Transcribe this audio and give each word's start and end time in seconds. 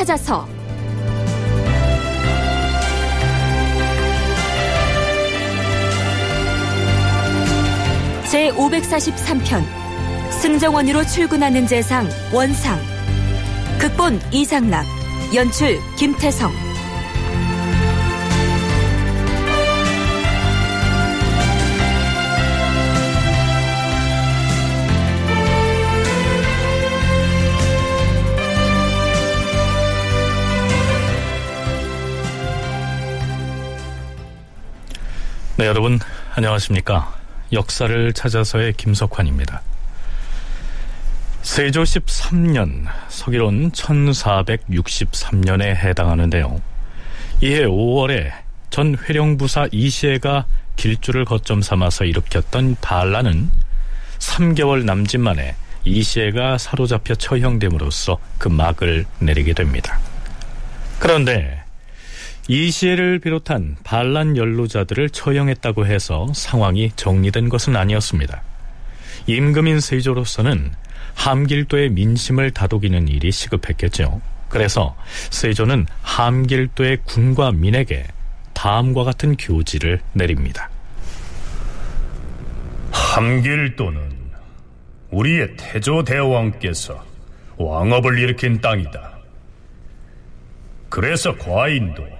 찾아서. 0.00 0.48
제 8.30 8.50
543편 8.52 9.62
승정원으로 10.30 11.04
출근하는 11.04 11.66
재상 11.66 12.08
원상. 12.32 12.80
극본 13.78 14.20
이상락 14.32 14.86
연출 15.34 15.78
김태성 15.98 16.69
네, 35.60 35.66
여러분 35.66 35.98
안녕하십니까? 36.36 37.14
역사를 37.52 38.12
찾아서의 38.14 38.72
김석환입니다. 38.72 39.60
세조 41.42 41.82
13년, 41.82 42.86
서기론 43.10 43.70
1463년에 43.72 45.76
해당하는데요. 45.76 46.62
이해 47.42 47.66
5월에 47.66 48.32
전 48.70 48.96
회령부사 48.96 49.68
이시해가 49.70 50.46
길주를 50.76 51.26
거점 51.26 51.60
삼아서 51.60 52.06
일으켰던 52.06 52.76
반란은 52.80 53.50
3개월 54.18 54.86
남짓 54.86 55.20
만에 55.20 55.56
이시해가 55.84 56.56
사로잡혀 56.56 57.16
처형됨으로써 57.16 58.16
그 58.38 58.48
막을 58.48 59.04
내리게 59.18 59.52
됩니다. 59.52 59.98
그런데 60.98 61.59
이시해를 62.48 63.20
비롯한 63.20 63.76
반란 63.84 64.36
연루자들을 64.36 65.10
처형했다고 65.10 65.86
해서 65.86 66.26
상황이 66.34 66.90
정리된 66.96 67.48
것은 67.48 67.76
아니었습니다. 67.76 68.42
임금인 69.26 69.80
세조로서는 69.80 70.72
함길도의 71.14 71.90
민심을 71.90 72.50
다독이는 72.50 73.08
일이 73.08 73.30
시급했겠죠. 73.30 74.20
그래서 74.48 74.96
세조는 75.30 75.86
함길도의 76.02 76.98
군과 77.04 77.52
민에게 77.52 78.06
다음과 78.52 79.04
같은 79.04 79.36
교지를 79.36 80.00
내립니다. 80.12 80.68
함길도는 82.90 84.20
우리의 85.10 85.56
태조 85.56 86.04
대왕께서 86.04 87.04
왕업을 87.56 88.18
일으킨 88.18 88.60
땅이다. 88.60 89.18
그래서 90.88 91.36
과인도 91.36 92.19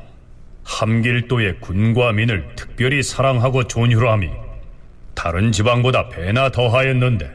함길도의 0.70 1.60
군과 1.60 2.12
민을 2.12 2.46
특별히 2.54 3.02
사랑하고 3.02 3.64
존휴함이 3.64 4.30
다른 5.14 5.50
지방보다 5.52 6.08
배나 6.08 6.50
더하였는데 6.50 7.30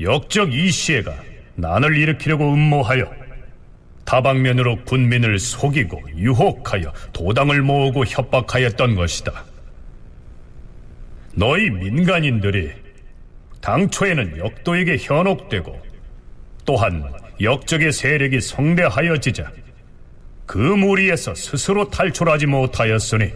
역적 0.00 0.52
이시애가 0.52 1.14
난을 1.54 1.96
일으키려고 1.96 2.52
음모하여 2.52 3.12
다방면으로 4.04 4.84
군민을 4.84 5.38
속이고 5.38 6.02
유혹하여 6.16 6.92
도당을 7.12 7.62
모으고 7.62 8.04
협박하였던 8.04 8.96
것이다. 8.96 9.44
너희 11.34 11.70
민간인들이 11.70 12.72
당초에는 13.60 14.38
역도에게 14.38 14.96
현혹되고 14.98 15.80
또한 16.64 17.12
역적의 17.40 17.92
세력이 17.92 18.40
성대하여지자 18.40 19.52
그 20.52 20.58
무리에서 20.58 21.34
스스로 21.34 21.88
탈출하지 21.88 22.44
못하였으니 22.44 23.32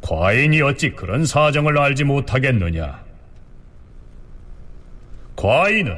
과인이 0.00 0.62
어찌 0.62 0.90
그런 0.90 1.26
사정을 1.26 1.76
알지 1.76 2.04
못하겠느냐? 2.04 3.02
과인은 5.34 5.96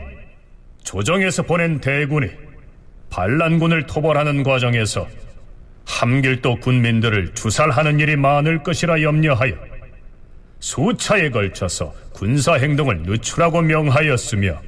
조정에서 0.83 1.43
보낸 1.43 1.79
대군이 1.79 2.31
반란군을 3.11 3.85
토벌하는 3.85 4.45
과정에서 4.45 5.07
함길도 5.85 6.61
군민들을 6.61 7.35
주살하는 7.35 8.01
일이 8.01 8.17
많을 8.17 8.63
것이라 8.63 9.03
염려하여 9.03 9.53
수차에 10.59 11.29
걸쳐서 11.29 11.93
군사 12.15 12.55
행동을 12.55 13.03
늦추라고 13.03 13.61
명하였으며 13.61 14.59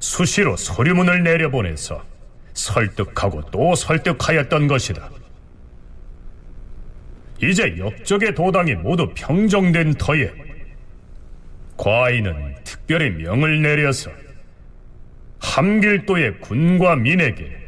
수시로 0.00 0.56
서류문을 0.56 1.22
내려보내서 1.24 2.13
설득하고 2.54 3.42
또 3.50 3.74
설득하였던 3.74 4.68
것이다. 4.68 5.10
이제 7.42 7.76
역적의 7.76 8.34
도당이 8.34 8.74
모두 8.76 9.12
평정된 9.14 9.94
터에 9.94 10.32
과인은 11.76 12.54
특별히 12.64 13.10
명을 13.10 13.60
내려서 13.60 14.10
함길도의 15.40 16.40
군과 16.40 16.96
민에게 16.96 17.64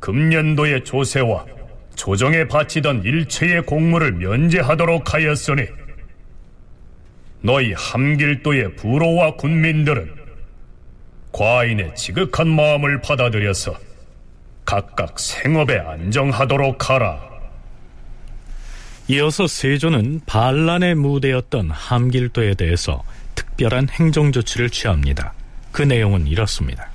금년도의 0.00 0.84
조세와 0.84 1.46
조정에 1.96 2.46
바치던 2.46 3.04
일체의 3.04 3.62
공무를 3.62 4.12
면제하도록 4.12 5.14
하였으니 5.14 5.66
너희 7.40 7.72
함길도의 7.72 8.76
부로와 8.76 9.36
군민들은 9.36 10.14
과인의 11.32 11.94
지극한 11.96 12.48
마음을 12.48 13.00
받아들여서 13.00 13.93
각각 14.64 15.18
생업에 15.18 15.78
안정하도록 15.78 16.90
하라. 16.90 17.20
이어서 19.08 19.46
세조는 19.46 20.22
반란의 20.24 20.94
무대였던 20.94 21.70
함길도에 21.70 22.54
대해서 22.54 23.02
특별한 23.34 23.88
행정 23.90 24.32
조치를 24.32 24.70
취합니다. 24.70 25.34
그 25.72 25.82
내용은 25.82 26.26
이렇습니다. 26.26 26.88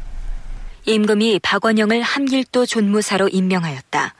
임금이 0.85 1.39
박원영을 1.43 2.01
함길도 2.01 2.65
존무사로 2.65 3.29
임명하였다. 3.29 4.15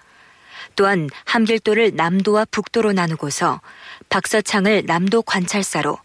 또한 0.75 1.09
함길도를 1.25 1.95
남도와 1.95 2.45
북도로 2.51 2.93
나누고서 2.93 3.59
박서창을 4.09 4.83
남도 4.85 5.23
관찰사로, 5.23 5.97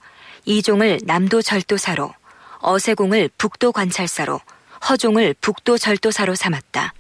이종을 0.46 1.00
남도 1.04 1.42
절도사로, 1.42 2.14
어세공을 2.60 3.30
북도 3.36 3.72
관찰사로, 3.72 4.40
허종을 4.88 5.34
북도 5.40 5.76
절도사로 5.78 6.34
삼았다. 6.34 6.94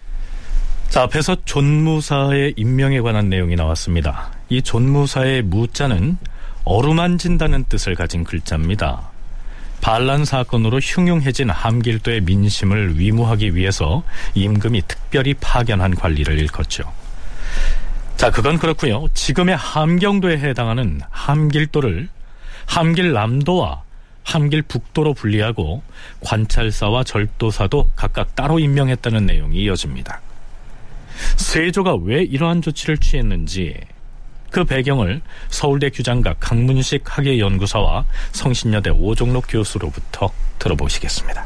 자, 0.94 1.02
앞에서 1.02 1.36
존무사의 1.44 2.54
임명에 2.56 3.00
관한 3.00 3.28
내용이 3.28 3.56
나왔습니다. 3.56 4.30
이 4.48 4.62
존무사의 4.62 5.42
무자는 5.42 6.18
어루만진다는 6.62 7.64
뜻을 7.64 7.96
가진 7.96 8.22
글자입니다. 8.22 9.10
반란 9.80 10.24
사건으로 10.24 10.78
흉흉해진 10.78 11.50
함길도의 11.50 12.20
민심을 12.20 13.00
위무하기 13.00 13.56
위해서 13.56 14.04
임금이 14.34 14.82
특별히 14.86 15.34
파견한 15.34 15.96
관리를 15.96 16.38
일컫죠. 16.38 16.84
자, 18.16 18.30
그건 18.30 18.60
그렇고요. 18.60 19.08
지금의 19.14 19.56
함경도에 19.56 20.38
해당하는 20.38 21.00
함길도를 21.10 22.08
함길남도와 22.66 23.82
함길북도로 24.22 25.14
분리하고 25.14 25.82
관찰사와 26.20 27.02
절도사도 27.02 27.90
각각 27.96 28.36
따로 28.36 28.60
임명했다는 28.60 29.26
내용이 29.26 29.64
이어집니다. 29.64 30.20
세조가 31.36 31.96
왜 32.04 32.22
이러한 32.22 32.62
조치를 32.62 32.98
취했는지 32.98 33.74
그 34.50 34.64
배경을 34.64 35.20
서울대 35.48 35.90
규장각 35.90 36.36
강문식 36.40 37.02
학예연구사와 37.04 38.04
성신여대 38.32 38.90
오종록 38.90 39.46
교수로부터 39.48 40.30
들어보시겠습니다. 40.60 41.44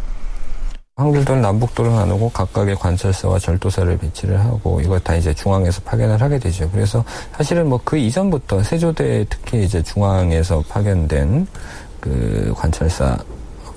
한길도는 0.96 1.40
남북도를 1.42 1.92
나누고 1.92 2.30
각각의 2.30 2.74
관찰사와 2.74 3.38
절도사를 3.38 3.96
배치를 3.98 4.38
하고 4.40 4.80
이걸 4.80 4.98
다 4.98 5.14
이제 5.14 5.32
중앙에서 5.32 5.80
파견을 5.82 6.20
하게 6.20 6.40
되죠. 6.40 6.68
그래서 6.70 7.04
사실은 7.36 7.68
뭐 7.68 7.80
그 7.84 7.96
이전부터 7.96 8.64
세조대 8.64 9.24
특히 9.30 9.62
이제 9.64 9.80
중앙에서 9.82 10.62
파견된 10.68 11.46
그 12.00 12.52
관찰사 12.56 13.16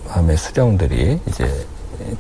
함의 0.07 0.35
수령들이 0.35 1.19
이제 1.27 1.65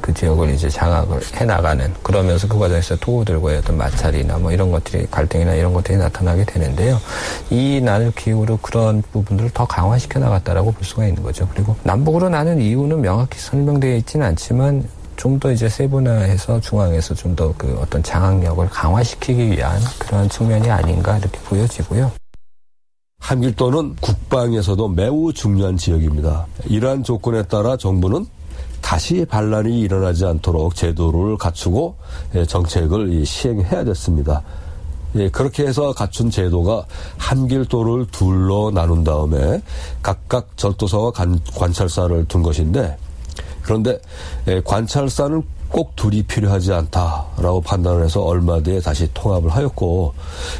그 0.01 0.13
지역을 0.13 0.49
이제 0.51 0.69
장악을 0.69 1.19
해 1.35 1.45
나가는 1.45 1.93
그러면서 2.03 2.47
그 2.47 2.57
과정에서 2.59 2.95
토호들과의 2.97 3.57
어떤 3.59 3.77
마찰이나 3.77 4.37
뭐 4.37 4.51
이런 4.51 4.71
것들이 4.71 5.07
갈등이나 5.11 5.53
이런 5.55 5.73
것들이 5.73 5.97
나타나게 5.97 6.45
되는데요. 6.45 6.99
이 7.49 7.81
나눌 7.81 8.11
기후로 8.11 8.57
그런 8.61 9.01
부분들을 9.11 9.51
더 9.51 9.65
강화시켜 9.65 10.19
나갔다라고 10.19 10.71
볼 10.71 10.83
수가 10.83 11.05
있는 11.05 11.23
거죠. 11.23 11.47
그리고 11.53 11.75
남북으로 11.83 12.29
나눈 12.29 12.61
이유는 12.61 13.01
명확히 13.01 13.39
설명되어 13.39 13.95
있지는 13.97 14.27
않지만 14.27 14.87
좀더 15.17 15.51
이제 15.51 15.69
세분화해서 15.69 16.61
중앙에서 16.61 17.13
좀 17.13 17.35
더 17.35 17.53
그 17.57 17.77
어떤 17.79 18.01
장악력을 18.01 18.67
강화시키기 18.69 19.51
위한 19.51 19.79
그러한 19.99 20.29
측면이 20.29 20.69
아닌가 20.69 21.17
이렇게 21.17 21.37
보여지고요. 21.41 22.11
한길도는 23.19 23.97
국방에서도 24.01 24.87
매우 24.89 25.31
중요한 25.31 25.77
지역입니다. 25.77 26.47
이러한 26.65 27.03
조건에 27.03 27.43
따라 27.43 27.77
정부는 27.77 28.25
다시 28.91 29.23
반란이 29.23 29.79
일어나지 29.79 30.25
않도록 30.25 30.75
제도를 30.75 31.37
갖추고 31.37 31.95
예, 32.35 32.45
정책을 32.45 33.25
시행해야 33.25 33.85
됐습니다. 33.85 34.41
예, 35.15 35.29
그렇게 35.29 35.65
해서 35.65 35.93
갖춘 35.93 36.29
제도가 36.29 36.85
한길도를 37.17 38.07
둘러 38.07 38.69
나눈 38.69 39.05
다음에 39.05 39.61
각각 40.01 40.57
절도사와 40.57 41.11
관, 41.11 41.39
찰사를둔 41.71 42.43
것인데 42.43 42.97
그런데 43.61 43.97
예, 44.49 44.59
관찰사는 44.59 45.41
꼭 45.71 45.95
둘이 45.95 46.21
필요하지 46.23 46.73
않다라고 46.73 47.61
판단을 47.61 48.03
해서 48.03 48.21
얼마 48.21 48.59
뒤에 48.59 48.79
다시 48.81 49.07
통합을 49.13 49.49
하였고 49.49 50.13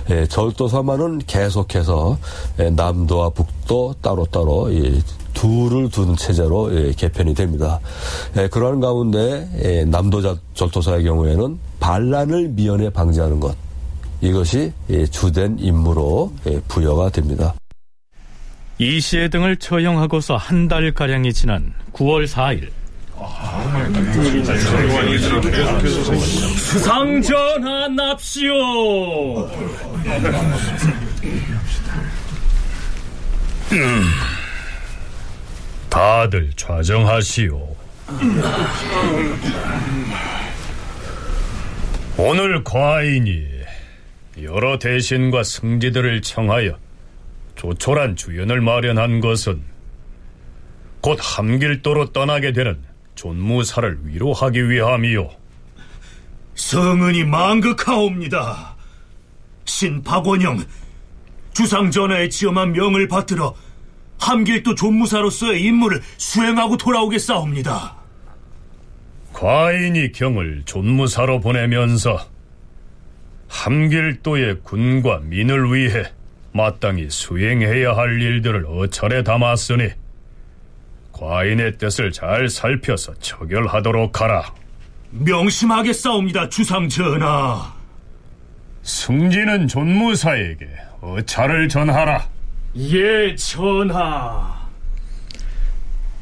예, 0.10 0.26
절도사만은 0.26 1.20
계속해서 1.28 2.18
예, 2.60 2.70
남도와 2.70 3.30
북도 3.32 3.96
따로따로 4.02 4.74
예, 4.74 5.00
둘을 5.34 5.90
둔 5.90 6.16
체제로 6.16 6.74
예, 6.74 6.94
개편이 6.94 7.34
됩니다. 7.34 7.80
예, 8.38 8.48
그러한 8.48 8.80
가운데 8.80 9.50
예, 9.64 9.84
남도 9.86 10.22
절도사의 10.54 11.04
경우에는 11.04 11.60
반란을 11.80 12.50
미연에 12.50 12.90
방지하는 12.90 13.40
것 13.40 13.56
이것이 14.22 14.72
예, 14.90 15.06
주된 15.06 15.58
임무로 15.60 16.32
예, 16.48 16.62
부여가 16.68 17.10
됩니다. 17.10 17.54
이시의 18.78 19.30
등을 19.30 19.58
처형하고서 19.58 20.38
한 20.38 20.68
달가량이 20.68 21.34
지난 21.34 21.74
9월 21.94 22.28
4일 22.28 22.70
수상 26.58 27.22
전하 27.22 27.88
납시오. 27.90 29.46
음, 33.72 34.04
다들 35.90 36.52
좌정하시오. 36.56 37.76
오늘 42.18 42.64
과인이 42.64 43.48
여러 44.42 44.78
대신과 44.80 45.44
승지들을 45.44 46.22
청하여 46.22 46.78
조촐한 47.56 48.16
주연을 48.16 48.62
마련한 48.62 49.22
것은 49.22 49.62
곧 51.02 51.20
함길도로 51.22 52.12
떠나게 52.12 52.52
되는 52.52 52.91
존무사를 53.16 54.00
위로하기 54.04 54.70
위함이요. 54.70 55.30
성은이 56.56 57.26
망극하옵니다. 57.26 58.76
신 59.66 60.02
박원영, 60.04 60.64
주상전하의 61.54 62.30
지엄한 62.30 62.74
명을 62.74 63.08
받들어 63.08 63.56
함길도 64.20 64.76
존무사로서의 64.76 65.64
임무를 65.64 66.02
수행하고 66.18 66.78
돌아오겠사옵니다. 66.78 67.96
과인이 69.34 70.12
경을 70.12 70.64
존무사로 70.66 71.40
보내면서 71.40 72.28
함길도의 73.48 74.62
군과 74.64 75.22
민을 75.24 75.74
위해 75.74 76.06
마땅히 76.54 77.10
수행해야 77.10 77.96
할 77.96 78.22
일들을 78.22 78.66
어철에 78.68 79.24
담았으니 79.24 79.90
과인의 81.22 81.78
뜻을 81.78 82.12
잘 82.12 82.50
살펴서 82.50 83.14
처결하도록 83.20 84.20
하라. 84.20 84.52
명심하겠사옵니다, 85.12 86.50
주상 86.50 86.90
전하. 86.90 87.72
승진은 88.82 89.68
존무사에게 89.68 90.68
어차를 91.00 91.70
전하라. 91.70 92.28
예, 92.76 93.36
전하. 93.36 94.68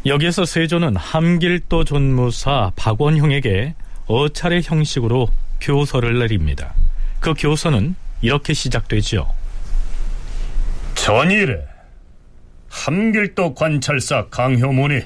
여기에서 0.05 0.43
세조는 0.43 0.97
함길도 0.97 1.85
존무사 1.85 2.73
박원형에게 2.75 3.75
어찰의 4.07 4.63
형식으로 4.65 5.29
교서를 5.61 6.19
내립니다. 6.19 6.73
그 7.21 7.33
교서는 7.37 7.95
이렇게 8.21 8.53
시작되지요. 8.53 9.29
전일에 10.95 11.78
함길도 12.69 13.55
관찰사 13.55 14.27
강효문이 14.29 15.01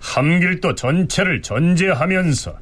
함길도 0.00 0.74
전체를 0.74 1.42
전제하면서 1.42 2.58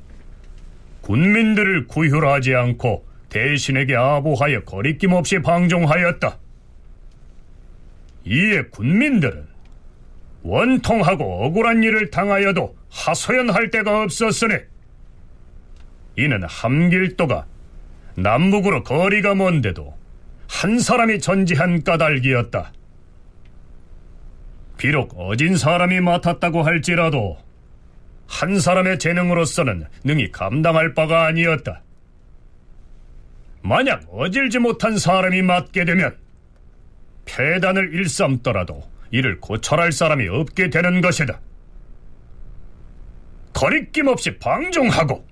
군민들을 1.02 1.86
구휼하지 1.88 2.54
않고 2.54 3.04
대신에게 3.28 3.96
아부하여 3.96 4.64
거리낌 4.64 5.12
없이 5.12 5.40
방종하였다. 5.40 6.38
이에 8.24 8.62
군민들은 8.70 9.46
원통하고 10.42 11.44
억울한 11.44 11.82
일을 11.82 12.10
당하여도 12.10 12.76
하소연할 12.90 13.70
데가 13.70 14.02
없었으니 14.02 14.54
이는 16.16 16.42
함길도가 16.44 17.46
남북으로 18.16 18.84
거리가 18.84 19.34
먼데도 19.34 19.96
한 20.48 20.78
사람이 20.78 21.18
전지한 21.20 21.82
까닭이었다. 21.82 22.72
비록 24.82 25.14
어진 25.16 25.56
사람이 25.56 26.00
맡았다고 26.00 26.64
할지라도 26.64 27.38
한 28.26 28.58
사람의 28.58 28.98
재능으로서는 28.98 29.86
능히 30.02 30.32
감당할 30.32 30.92
바가 30.92 31.24
아니었다. 31.26 31.82
만약 33.62 34.02
어질지 34.10 34.58
못한 34.58 34.98
사람이 34.98 35.42
맡게 35.42 35.84
되면 35.84 36.18
폐단을 37.26 37.94
일삼더라도 37.94 38.82
이를 39.12 39.38
고철할 39.38 39.92
사람이 39.92 40.26
없게 40.26 40.68
되는 40.68 41.00
것이다. 41.00 41.40
거리낌 43.52 44.08
없이 44.08 44.36
방종하고 44.36 45.24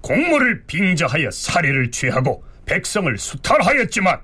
공무를 0.00 0.64
빙자하여 0.66 1.30
사리를 1.30 1.90
취하고 1.90 2.42
백성을 2.64 3.18
수탈하였지만 3.18 4.18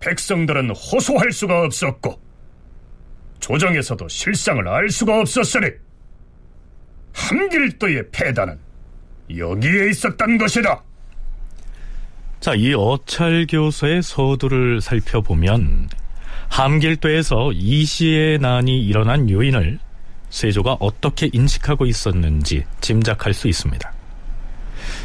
백성들은 0.00 0.70
호소할 0.70 1.30
수가 1.30 1.60
없었고 1.64 2.23
조정에서도 3.44 4.08
실상을 4.08 4.66
알 4.66 4.88
수가 4.88 5.20
없었으니 5.20 5.66
함길도의 7.12 8.04
패단은 8.10 8.58
여기에 9.36 9.90
있었던 9.90 10.38
것이다. 10.38 10.82
자, 12.40 12.54
이 12.54 12.72
어찰교서의 12.72 14.02
서두를 14.02 14.80
살펴보면 14.80 15.90
함길도에서 16.48 17.52
이시의 17.52 18.38
난이 18.38 18.82
일어난 18.82 19.28
요인을 19.28 19.78
세조가 20.30 20.78
어떻게 20.80 21.28
인식하고 21.30 21.84
있었는지 21.84 22.64
짐작할 22.80 23.34
수 23.34 23.48
있습니다. 23.48 23.92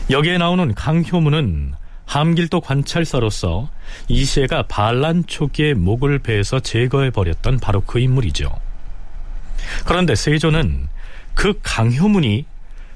여기에 0.09 0.37
나오는 0.37 0.73
강효문은 0.73 1.73
함길도 2.09 2.61
관찰사로서 2.61 3.69
이시에가 4.07 4.63
반란 4.63 5.23
초기에 5.27 5.75
목을 5.75 6.17
베서 6.17 6.59
제거해버렸던 6.59 7.59
바로 7.59 7.81
그 7.81 7.99
인물이죠. 7.99 8.49
그런데 9.85 10.15
세조는 10.15 10.89
그 11.35 11.59
강효문이 11.61 12.47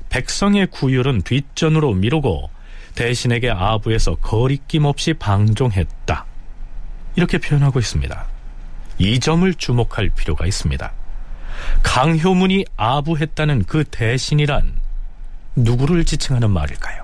백성의 0.09 0.67
구휼은 0.71 1.21
뒷전으로 1.21 1.93
미루고 1.93 2.49
대신에게 2.95 3.51
아부에서 3.51 4.15
거리낌 4.15 4.85
없이 4.85 5.13
방종했다. 5.13 6.25
이렇게 7.15 7.37
표현하고 7.37 7.77
있습니다. 7.79 8.25
이 8.97 9.19
점을 9.19 9.53
주목할 9.53 10.09
필요가 10.09 10.47
있습니다. 10.47 10.91
강효문이 11.83 12.65
아부했다는 12.77 13.65
그 13.65 13.83
대신이란 13.83 14.75
누구를 15.55 16.03
지칭하는 16.03 16.49
말일까요? 16.49 17.02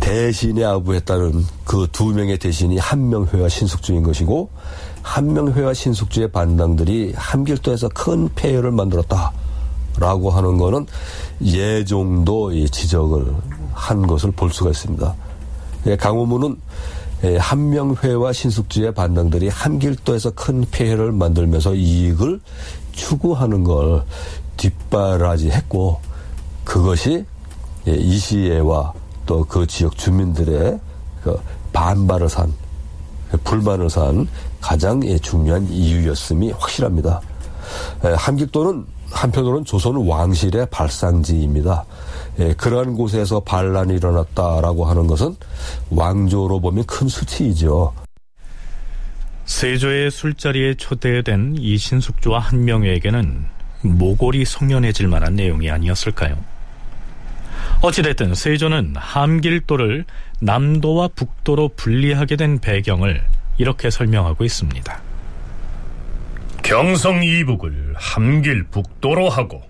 대신에 0.00 0.64
아부했다는 0.64 1.44
그 1.64 1.86
두 1.92 2.06
명의 2.14 2.38
대신이 2.38 2.78
한명회와 2.78 3.48
신숙주인 3.48 4.02
것이고 4.04 4.50
한명회와 5.02 5.74
신숙주의 5.74 6.30
반당들이 6.30 7.12
함길도에서 7.16 7.88
큰 7.88 8.28
폐해를 8.34 8.70
만들었다라고 8.70 10.30
하는 10.30 10.58
것은 10.58 10.86
예정도 11.42 12.52
지적을 12.68 13.34
한 13.72 14.06
것을 14.06 14.30
볼 14.30 14.52
수가 14.52 14.70
있습니다. 14.70 15.14
예, 15.86 15.96
강호문은 15.96 16.56
예, 17.24 17.36
한명회와 17.36 18.32
신숙주의 18.32 18.94
반당들이 18.94 19.48
함길도에서 19.48 20.30
큰 20.32 20.64
폐해를 20.70 21.10
만들면서 21.10 21.74
이익을 21.74 22.40
추구하는 22.92 23.64
걸 23.64 24.04
뒷바라지했고 24.56 26.00
그것이 26.64 27.24
예, 27.88 27.92
이시애와 27.92 28.92
또 29.28 29.44
그 29.44 29.66
지역 29.66 29.96
주민들의 29.96 30.80
그 31.22 31.38
반발을 31.74 32.30
산 32.30 32.52
불만을 33.44 33.90
산 33.90 34.26
가장 34.60 35.02
중요한 35.20 35.68
이유였음이 35.68 36.52
확실합니다. 36.52 37.20
함길도는 38.02 38.86
한편으로는 39.10 39.64
조선 39.66 39.96
왕실의 39.96 40.68
발상지입니다. 40.70 41.84
그러한 42.56 42.94
곳에서 42.94 43.40
반란이 43.40 43.94
일어났다라고 43.96 44.86
하는 44.86 45.06
것은 45.06 45.36
왕조로 45.90 46.60
보면 46.60 46.84
큰 46.86 47.08
수치이죠. 47.08 47.92
세조의 49.44 50.10
술자리에 50.10 50.74
초대된 50.74 51.56
이신숙주와 51.58 52.38
한명회에게는 52.38 53.44
모골이 53.82 54.46
송연해질 54.46 55.08
만한 55.08 55.34
내용이 55.34 55.70
아니었을까요? 55.70 56.57
어찌됐든 57.80 58.34
세조는 58.34 58.96
함길도를 58.96 60.04
남도와 60.40 61.08
북도로 61.14 61.70
분리하게 61.76 62.36
된 62.36 62.58
배경을 62.58 63.24
이렇게 63.56 63.90
설명하고 63.90 64.44
있습니다. 64.44 65.00
경성 66.62 67.22
이북을 67.22 67.94
함길 67.96 68.64
북도로 68.64 69.28
하고 69.28 69.62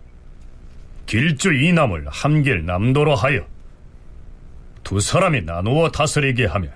길주 1.06 1.52
이남을 1.54 2.06
함길 2.08 2.64
남도로 2.66 3.14
하여 3.14 3.46
두 4.84 5.00
사람이 5.00 5.42
나누어 5.42 5.90
다스리게 5.90 6.46
하면 6.46 6.72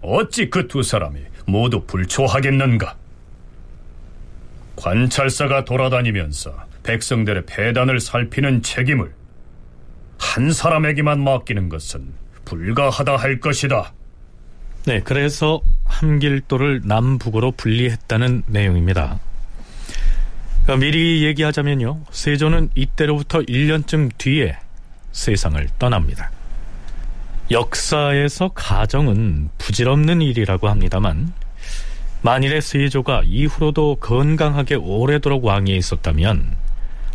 어찌 0.00 0.50
그 0.50 0.66
두 0.68 0.82
사람이 0.82 1.20
모두 1.46 1.84
불초하겠는가? 1.86 2.96
관찰사가 4.76 5.64
돌아다니면서 5.64 6.54
백성들의 6.82 7.44
배단을 7.46 8.00
살피는 8.00 8.62
책임을 8.62 9.14
한 10.18 10.52
사람에게만 10.52 11.22
맡기는 11.22 11.68
것은 11.68 12.12
불가하다 12.44 13.16
할 13.16 13.40
것이다. 13.40 13.92
네, 14.86 15.00
그래서 15.00 15.62
함길도를 15.84 16.82
남북으로 16.84 17.52
분리했다는 17.52 18.42
내용입니다. 18.46 19.18
그러니까 20.64 20.84
미리 20.84 21.24
얘기하자면요. 21.24 22.04
세조는 22.10 22.70
이때로부터 22.74 23.40
1년쯤 23.40 24.10
뒤에 24.18 24.56
세상을 25.12 25.66
떠납니다. 25.78 26.30
역사에서 27.50 28.48
가정은 28.48 29.50
부질없는 29.58 30.22
일이라고 30.22 30.68
합니다만 30.68 31.32
만일에 32.22 32.62
세조가 32.62 33.22
이후로도 33.26 33.96
건강하게 33.96 34.76
오래도록 34.76 35.44
왕위에 35.44 35.76
있었다면 35.76 36.56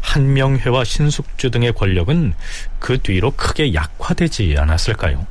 한명회와 0.02 0.84
신숙주 0.84 1.52
등의 1.52 1.74
권력은 1.74 2.34
그 2.80 3.02
뒤로 3.02 3.32
크게 3.32 3.74
약화되지 3.74 4.56
않았을까요? 4.58 5.26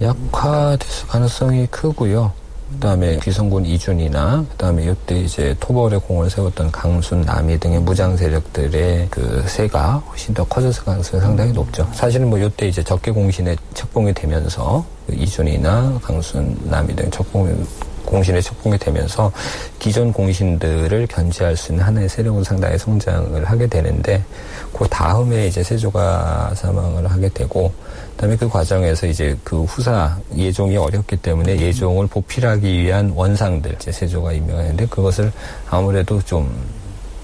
약화됐을 0.00 1.08
가능성이 1.08 1.66
크고요. 1.66 2.32
그다음에 2.72 3.18
귀성군 3.22 3.64
이준이나 3.64 4.44
그다음에 4.50 4.84
이때 4.84 5.18
이제 5.18 5.56
토벌의 5.58 6.00
공을 6.00 6.28
세웠던 6.28 6.70
강순, 6.70 7.22
남이 7.22 7.58
등의 7.58 7.80
무장 7.80 8.14
세력들의 8.16 9.08
그 9.10 9.42
세가 9.46 9.94
훨씬 10.08 10.34
더 10.34 10.44
커졌을 10.44 10.84
가능성이 10.84 11.22
상당히 11.22 11.52
높죠. 11.52 11.88
사실은 11.94 12.28
뭐 12.28 12.38
이때 12.38 12.68
이제 12.68 12.82
적개 12.82 13.10
공신에 13.10 13.56
책봉이 13.72 14.12
되면서 14.12 14.84
그 15.06 15.14
이준이나 15.14 15.98
강순, 16.02 16.58
남이 16.64 16.94
등 16.94 17.10
척봉 17.10 17.66
공신에 18.08 18.40
책봉이 18.40 18.78
되면서 18.78 19.30
기존 19.78 20.12
공신들을 20.12 21.06
견제할 21.06 21.56
수 21.56 21.72
있는 21.72 21.84
하나의 21.84 22.08
세력은 22.08 22.42
상당히 22.42 22.78
성장을 22.78 23.44
하게 23.44 23.66
되는데 23.66 24.24
그 24.72 24.86
다음에 24.88 25.46
이제 25.46 25.62
세조가 25.62 26.52
사망을 26.54 27.06
하게 27.06 27.28
되고 27.28 27.72
그다음에 28.12 28.36
그 28.36 28.48
과정에서 28.48 29.06
이제 29.06 29.36
그 29.44 29.62
후사 29.64 30.18
예종이 30.36 30.76
어렵기 30.76 31.18
때문에 31.18 31.60
예종을 31.60 32.06
보필하기 32.06 32.82
위한 32.82 33.12
원상들 33.14 33.74
이제 33.74 33.92
세조가 33.92 34.32
임명했는데 34.32 34.86
그것을 34.86 35.30
아무래도 35.68 36.20
좀 36.22 36.50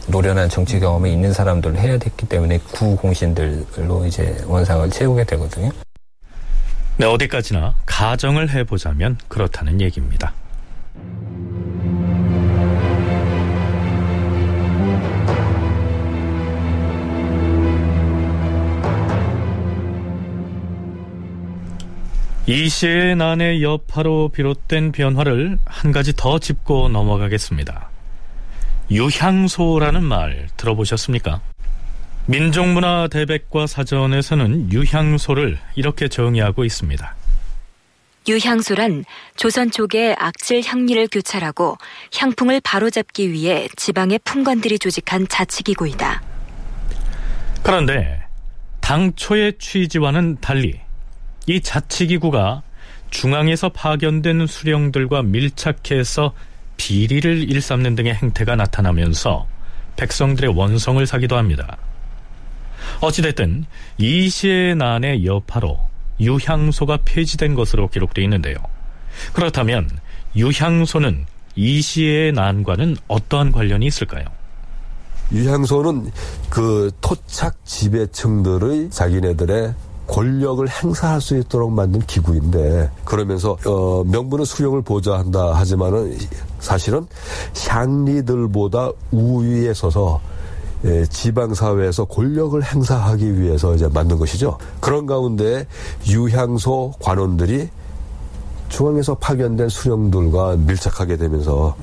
노련한 0.06 0.50
정치 0.50 0.78
경험이 0.78 1.12
있는 1.12 1.32
사람들을 1.32 1.78
해야 1.78 1.96
됐기 1.98 2.26
때문에 2.26 2.58
구 2.72 2.94
공신들로 2.96 4.04
이제 4.06 4.36
원상을 4.46 4.90
채우게 4.90 5.24
되거든요. 5.24 5.70
네, 6.96 7.06
어디까지나 7.06 7.74
가정을 7.86 8.50
해보자면 8.50 9.16
그렇다는 9.28 9.80
얘기입니다. 9.80 10.32
이 22.46 22.68
시의 22.68 23.16
난의 23.16 23.62
여파로 23.62 24.28
비롯된 24.28 24.92
변화를 24.92 25.58
한 25.64 25.92
가지 25.92 26.12
더 26.14 26.38
짚고 26.38 26.90
넘어가겠습니다. 26.90 27.88
유향소라는 28.90 30.04
말 30.04 30.48
들어보셨습니까? 30.58 31.40
민족문화 32.26 33.08
대백과 33.10 33.66
사전에서는 33.66 34.70
유향소를 34.72 35.58
이렇게 35.74 36.08
정의하고 36.08 36.66
있습니다. 36.66 37.16
유향소란 38.28 39.04
조선 39.36 39.70
쪽의 39.70 40.14
악질 40.18 40.62
향리를 40.62 41.08
교찰하고 41.08 41.78
향풍을 42.14 42.60
바로잡기 42.60 43.32
위해 43.32 43.68
지방의 43.76 44.20
품관들이 44.22 44.78
조직한 44.78 45.26
자치기구이다. 45.28 46.22
그런데 47.62 48.22
당초의 48.82 49.54
취지와는 49.58 50.38
달리 50.42 50.84
이 51.46 51.60
자치기구가 51.60 52.62
중앙에서 53.10 53.68
파견된 53.68 54.46
수령들과 54.46 55.22
밀착해서 55.22 56.32
비리를 56.76 57.50
일삼는 57.50 57.94
등의 57.94 58.14
행태가 58.14 58.56
나타나면서 58.56 59.46
백성들의 59.96 60.56
원성을 60.56 61.06
사기도 61.06 61.36
합니다. 61.36 61.76
어찌됐든 63.00 63.64
이 63.98 64.28
시의 64.28 64.74
난의 64.74 65.24
여파로 65.24 65.78
유향소가 66.20 66.98
폐지된 67.04 67.54
것으로 67.54 67.88
기록되어 67.88 68.24
있는데요. 68.24 68.56
그렇다면 69.32 69.88
유향소는 70.36 71.26
이 71.56 71.80
시의 71.80 72.32
난과는 72.32 72.96
어떠한 73.06 73.52
관련이 73.52 73.86
있을까요? 73.86 74.24
유향소는 75.32 76.10
그 76.50 76.90
토착 77.00 77.64
지배층들의 77.64 78.90
자기네들의 78.90 79.74
권력을 80.06 80.66
행사할 80.68 81.20
수 81.20 81.37
있도록 81.38 81.73
만든 81.73 82.00
기구인데 82.00 82.90
그러면서 83.04 83.56
어, 83.66 84.04
명분은 84.04 84.44
수령을 84.44 84.82
보좌한다 84.82 85.54
하지만은 85.54 86.16
사실은 86.61 87.06
향리들보다 87.68 88.90
우위에 89.12 89.73
서서 89.73 90.20
예, 90.84 91.06
지방사회에서 91.06 92.04
권력을 92.04 92.62
행사하기 92.62 93.40
위해서 93.40 93.75
이제 93.75 93.88
만든 93.88 94.18
것이죠. 94.18 94.58
그런 94.80 95.06
가운데 95.06 95.66
유향소 96.06 96.92
관원들이 97.00 97.70
중앙에서 98.68 99.14
파견된 99.14 99.68
수령들과 99.68 100.56
밀착하게 100.56 101.16
되면서 101.16 101.75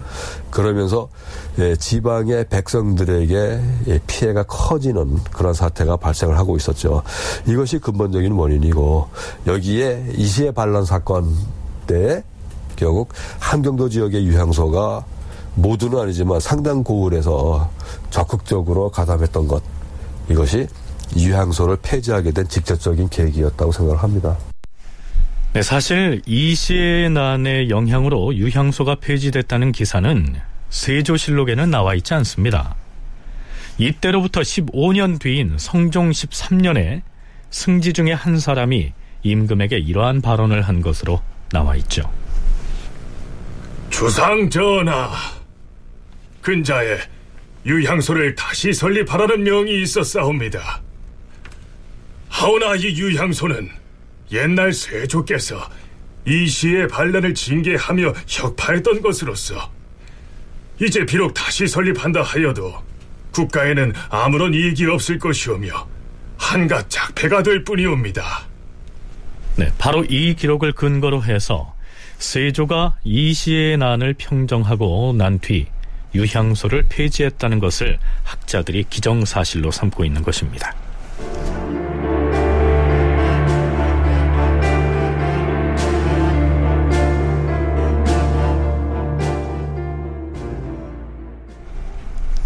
그러면서 0.51 1.09
예, 1.57 1.75
지방의 1.75 2.47
백성들에게 2.49 3.61
예, 3.87 3.99
피해가 4.05 4.43
커지는 4.43 5.17
그런 5.31 5.53
사태가 5.53 5.97
발생을 5.97 6.37
하고 6.37 6.55
있었죠. 6.57 7.01
이것이 7.47 7.79
근본적인 7.79 8.33
원인이고 8.33 9.07
여기에 9.47 10.13
이시의 10.17 10.51
반란 10.51 10.85
사건 10.85 11.33
때 11.87 12.23
결국 12.75 13.09
한경도 13.39 13.89
지역의 13.89 14.25
유향소가 14.25 15.05
모두는 15.55 15.99
아니지만 15.99 16.39
상당 16.39 16.83
고을에서 16.83 17.69
적극적으로 18.09 18.89
가담했던 18.89 19.47
것 19.47 19.61
이것이 20.29 20.67
유향소를 21.15 21.77
폐지하게 21.81 22.31
된 22.31 22.47
직접적인 22.47 23.09
계기였다고 23.09 23.71
생각을 23.71 24.01
합니다. 24.01 24.37
네, 25.53 25.61
사실 25.61 26.21
이시의 26.25 27.09
난의 27.09 27.69
영향으로 27.69 28.33
유향소가 28.33 28.95
폐지됐다는 28.95 29.73
기사는 29.73 30.35
세조실록에는 30.69 31.69
나와 31.69 31.93
있지 31.95 32.13
않습니다. 32.13 32.75
이때로부터 33.77 34.39
15년 34.39 35.19
뒤인 35.19 35.57
성종 35.57 36.11
13년에 36.11 37.01
승지 37.49 37.91
중에 37.91 38.13
한 38.13 38.39
사람이 38.39 38.93
임금에게 39.23 39.77
이러한 39.77 40.21
발언을 40.21 40.61
한 40.61 40.81
것으로 40.81 41.21
나와 41.51 41.75
있죠. 41.75 42.09
주상 43.89 44.49
전하, 44.49 45.11
근자에 46.41 46.97
유향소를 47.65 48.35
다시 48.35 48.71
설립하라는 48.71 49.43
명이 49.43 49.81
있었사옵니다. 49.81 50.81
하오나 52.29 52.75
이 52.75 52.85
유향소는 52.97 53.80
옛날 54.31 54.73
세조께서 54.73 55.69
이 56.25 56.47
시의 56.47 56.87
반란을 56.87 57.33
징계하며 57.33 58.13
혁파했던 58.27 59.01
것으로서 59.01 59.71
이제 60.81 61.05
비록 61.05 61.33
다시 61.33 61.67
설립한다 61.67 62.21
하여도 62.21 62.73
국가에는 63.31 63.93
아무런 64.09 64.53
이익이 64.53 64.85
없을 64.85 65.19
것이오며 65.19 65.87
한갓 66.37 66.89
작패가 66.89 67.43
될 67.43 67.63
뿐이옵니다. 67.63 68.47
네, 69.57 69.71
바로 69.77 70.03
이 70.05 70.35
기록을 70.35 70.73
근거로 70.73 71.23
해서 71.23 71.75
세조가 72.17 72.97
이 73.03 73.33
시의 73.33 73.77
난을 73.77 74.15
평정하고 74.17 75.13
난 75.17 75.39
뒤 75.39 75.67
유향소를 76.13 76.87
폐지했다는 76.89 77.59
것을 77.59 77.97
학자들이 78.23 78.85
기정사실로 78.89 79.71
삼고 79.71 80.03
있는 80.03 80.21
것입니다. 80.23 80.75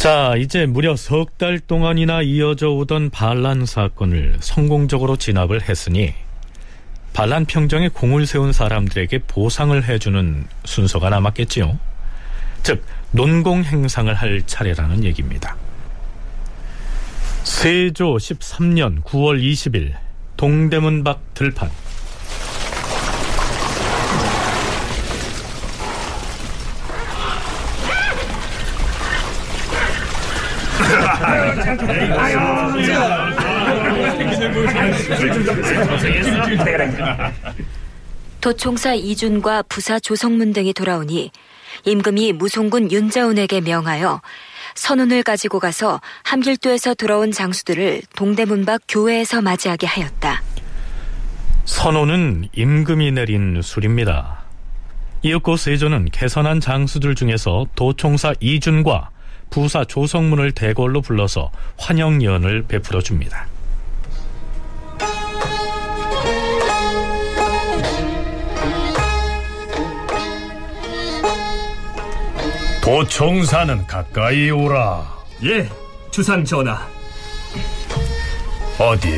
자, 0.05 0.35
이제 0.37 0.67
무려 0.67 0.95
석 0.95 1.39
달 1.39 1.59
동안이나 1.59 2.21
이어져 2.21 2.69
오던 2.69 3.09
반란 3.09 3.65
사건을 3.65 4.37
성공적으로 4.39 5.17
진압을 5.17 5.67
했으니 5.67 6.13
반란 7.11 7.45
평정에 7.45 7.89
공을 7.89 8.27
세운 8.27 8.53
사람들에게 8.53 9.23
보상을 9.25 9.83
해주는 9.83 10.45
순서가 10.63 11.09
남았겠지요. 11.09 11.79
즉, 12.61 12.85
논공 13.13 13.63
행상을 13.63 14.13
할 14.13 14.43
차례라는 14.45 15.03
얘기입니다. 15.05 15.57
세조 17.43 18.17
13년 18.17 19.01
9월 19.01 19.41
20일 19.41 19.95
동대문 20.37 21.03
밖 21.03 21.33
들판 21.33 21.71
도총사 38.41 38.93
이준과 38.93 39.63
부사 39.63 39.99
조성문 39.99 40.53
등이 40.53 40.73
돌아오니 40.73 41.31
임금이 41.83 42.33
무송군 42.33 42.91
윤자운에게 42.91 43.61
명하여 43.61 44.21
선운을 44.75 45.23
가지고 45.23 45.59
가서 45.59 45.99
함길도에서 46.23 46.93
돌아온 46.93 47.31
장수들을 47.31 48.03
동대문 48.15 48.65
밖 48.65 48.81
교회에서 48.87 49.41
맞이하게 49.41 49.87
하였다. 49.87 50.43
선호는 51.65 52.49
임금이 52.53 53.11
내린 53.11 53.61
술입니다. 53.61 54.43
이윽고 55.23 55.57
세조는 55.57 56.09
개선한 56.11 56.59
장수들 56.59 57.15
중에서 57.15 57.65
도총사 57.75 58.33
이준과 58.39 59.09
부사 59.49 59.85
조성문을 59.85 60.51
대궐로 60.51 61.01
불러서 61.01 61.51
환영연을 61.77 62.65
베풀어 62.67 63.01
줍니다. 63.01 63.47
도총사는 72.81 73.87
가까이 73.87 74.51
오라. 74.51 75.11
예, 75.43 75.67
주상 76.11 76.45
전하. 76.45 76.87
어디 78.77 79.09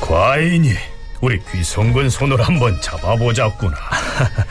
과인이 0.00 0.72
우리 1.20 1.38
귀성군 1.50 2.08
손을 2.08 2.40
한번 2.40 2.80
잡아보자꾸나. 2.80 3.76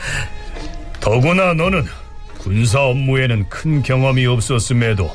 더구나 1.00 1.54
너는 1.54 1.86
군사 2.38 2.80
업무에는 2.80 3.48
큰 3.48 3.82
경험이 3.82 4.26
없었음에도 4.26 5.10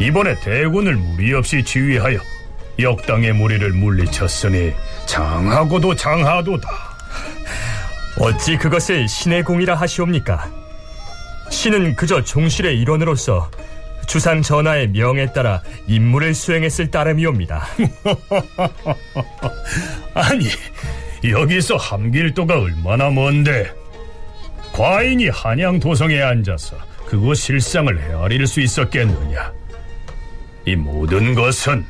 이번에 0.00 0.38
대군을 0.40 0.96
무리 0.96 1.34
없이 1.34 1.64
지휘하여 1.64 2.18
역당의 2.78 3.32
무리를 3.32 3.72
물리쳤으니 3.72 4.72
장하고도 5.06 5.96
장하도다. 5.96 6.68
어찌 8.20 8.56
그것을 8.56 9.08
신의 9.08 9.42
공이라 9.42 9.74
하시옵니까? 9.74 10.48
신은 11.50 11.96
그저 11.96 12.22
종실의 12.22 12.78
일원으로서 12.80 13.50
주상 14.06 14.42
전하의 14.42 14.88
명에 14.88 15.32
따라 15.32 15.62
임무를 15.86 16.34
수행했을 16.34 16.90
따름이옵니다. 16.90 17.66
아니 20.14 20.46
여기서 21.28 21.76
함길도가 21.76 22.58
얼마나 22.58 23.10
먼데 23.10 23.72
과인이 24.78 25.28
한양 25.30 25.80
도성에 25.80 26.22
앉아서 26.22 26.76
그곳 27.04 27.34
실상을 27.34 28.00
헤아릴 28.00 28.46
수 28.46 28.60
있었겠느냐? 28.60 29.52
이 30.66 30.76
모든 30.76 31.34
것은 31.34 31.84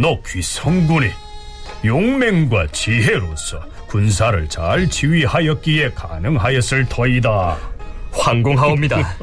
너 0.00 0.18
귀 0.22 0.40
성군이 0.40 1.10
용맹과 1.84 2.68
지혜로서 2.68 3.62
군사를 3.88 4.48
잘 4.48 4.88
지휘하였기에 4.88 5.90
가능하였을 5.90 6.86
터이다. 6.88 7.58
황공하옵니다. 8.12 9.16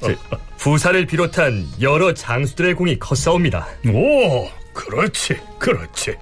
저, 0.00 0.14
부사를 0.56 1.04
비롯한 1.06 1.66
여러 1.82 2.14
장수들의 2.14 2.74
공이 2.74 2.98
컸사옵니다. 2.98 3.66
오, 3.92 4.48
그렇지, 4.72 5.36
그렇지. 5.58 6.14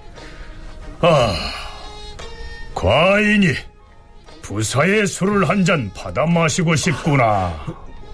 아, 0.99 1.33
과인이 2.75 3.47
부사의 4.47 5.05
술을 5.07 5.49
한 5.49 5.65
잔 5.65 5.91
받아 5.93 6.25
마시고 6.25 6.73
싶구나. 6.77 7.53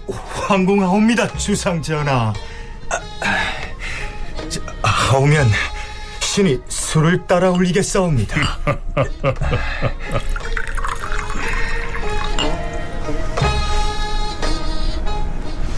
황공하옵니다, 0.08 1.28
주상전하. 1.38 2.32
하오면 4.82 5.46
신이 6.18 6.58
술을 6.68 7.24
따라 7.28 7.50
올리겠사옵니다. 7.52 8.36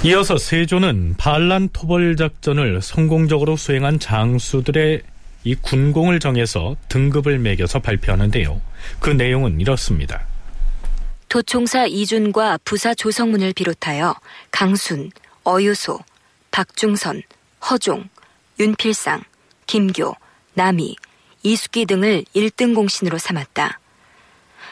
이어서 0.04 0.38
세조는 0.38 1.16
반란 1.18 1.68
토벌 1.70 2.16
작전을 2.16 2.80
성공적으로 2.80 3.56
수행한 3.58 3.98
장수들의 3.98 5.02
이 5.44 5.54
군공을 5.56 6.18
정해서 6.20 6.76
등급을 6.88 7.38
매겨서 7.40 7.80
발표하는데요. 7.80 8.58
그 9.00 9.10
내용은 9.10 9.60
이렇습니다. 9.60 10.24
도총사 11.28 11.86
이준과 11.86 12.60
부사 12.64 12.94
조성문을 12.94 13.52
비롯하여 13.52 14.14
강순, 14.52 15.10
어유소, 15.44 15.98
박중선, 16.52 17.22
허종, 17.68 18.08
윤필상, 18.60 19.22
김교, 19.66 20.14
남이, 20.54 20.96
이숙기 21.42 21.86
등을 21.86 22.24
1등 22.34 22.74
공신으로 22.74 23.18
삼았다. 23.18 23.80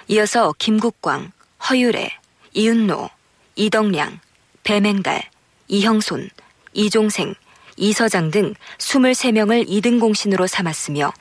이어서 0.09 0.55
김국광, 0.59 1.33
허유래, 1.69 2.11
이윤노, 2.53 3.11
이덕량, 3.57 4.21
배맹달, 4.63 5.29
이형손, 5.69 6.31
이종생, 6.73 7.35
이서장 7.77 8.31
등 8.31 8.55
23명을 8.79 9.69
2등 9.69 9.99
공신으로 9.99 10.47
삼았으며 10.47 11.13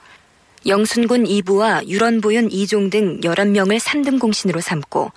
영순군 0.65 1.25
2부와 1.25 1.85
유런보윤 1.87 2.49
2종 2.49 2.89
등 2.89 3.19
11명을 3.19 3.79
3등 3.79 4.19
공신으로 4.19 4.61
삼고 4.61 5.11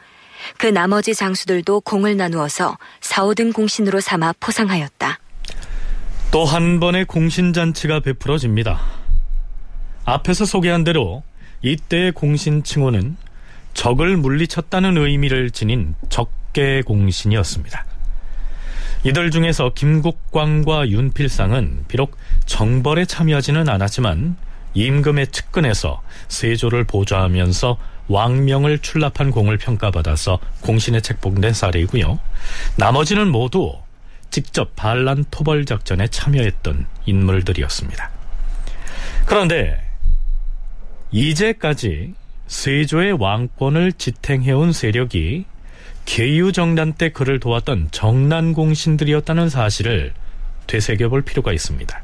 그 0.59 0.67
나머지 0.67 1.15
장수들도 1.15 1.81
공을 1.81 2.17
나누어서 2.17 2.77
4, 3.01 3.25
5등 3.25 3.53
공신으로 3.53 4.01
삼아 4.01 4.35
포상하였다. 4.41 5.19
또 6.31 6.45
한 6.45 6.81
번의 6.81 7.05
공신잔치가 7.07 8.01
베풀어집니다. 8.01 8.81
앞에서 10.05 10.45
소개한 10.45 10.85
대로 10.85 11.23
이때의 11.63 12.13
공신 12.13 12.63
칭호는 12.63 13.17
적을 13.75 14.17
물리쳤다는 14.17 14.97
의미를 14.99 15.51
지닌 15.51 15.95
적개 16.09 16.83
공신이었습니다. 16.83 17.85
이들 19.05 19.31
중에서 19.31 19.73
김국광과 19.75 20.89
윤필상은 20.89 21.85
비록 21.89 22.17
정벌에 22.47 23.05
참여하지는 23.05 23.69
않았지만 23.69 24.37
임금의 24.75 25.29
측근에서 25.29 26.03
세조를 26.29 26.85
보좌하면서 26.85 27.79
왕명을 28.09 28.79
출납한 28.79 29.31
공을 29.31 29.59
평가받아서 29.59 30.39
공신에 30.61 31.01
책봉된 31.01 31.53
사례이고요. 31.53 32.19
나머지는 32.77 33.29
모두 33.29 33.75
직접 34.31 34.75
반란 34.77 35.25
토벌 35.31 35.65
작전에 35.65 36.09
참여했던 36.09 36.87
인물들이었습니다. 37.07 38.11
그런데 39.25 39.81
이제까지 41.11 42.15
세조의 42.47 43.13
왕권을 43.13 43.93
지탱해온 43.93 44.73
세력이 44.73 45.47
계유정난 46.05 46.93
때 46.93 47.11
그를 47.11 47.41
도왔던 47.41 47.89
정난공신들이었다는 47.91 49.49
사실을 49.49 50.15
되새겨볼 50.69 51.23
필요가 51.23 51.53
있습니다. 51.53 52.03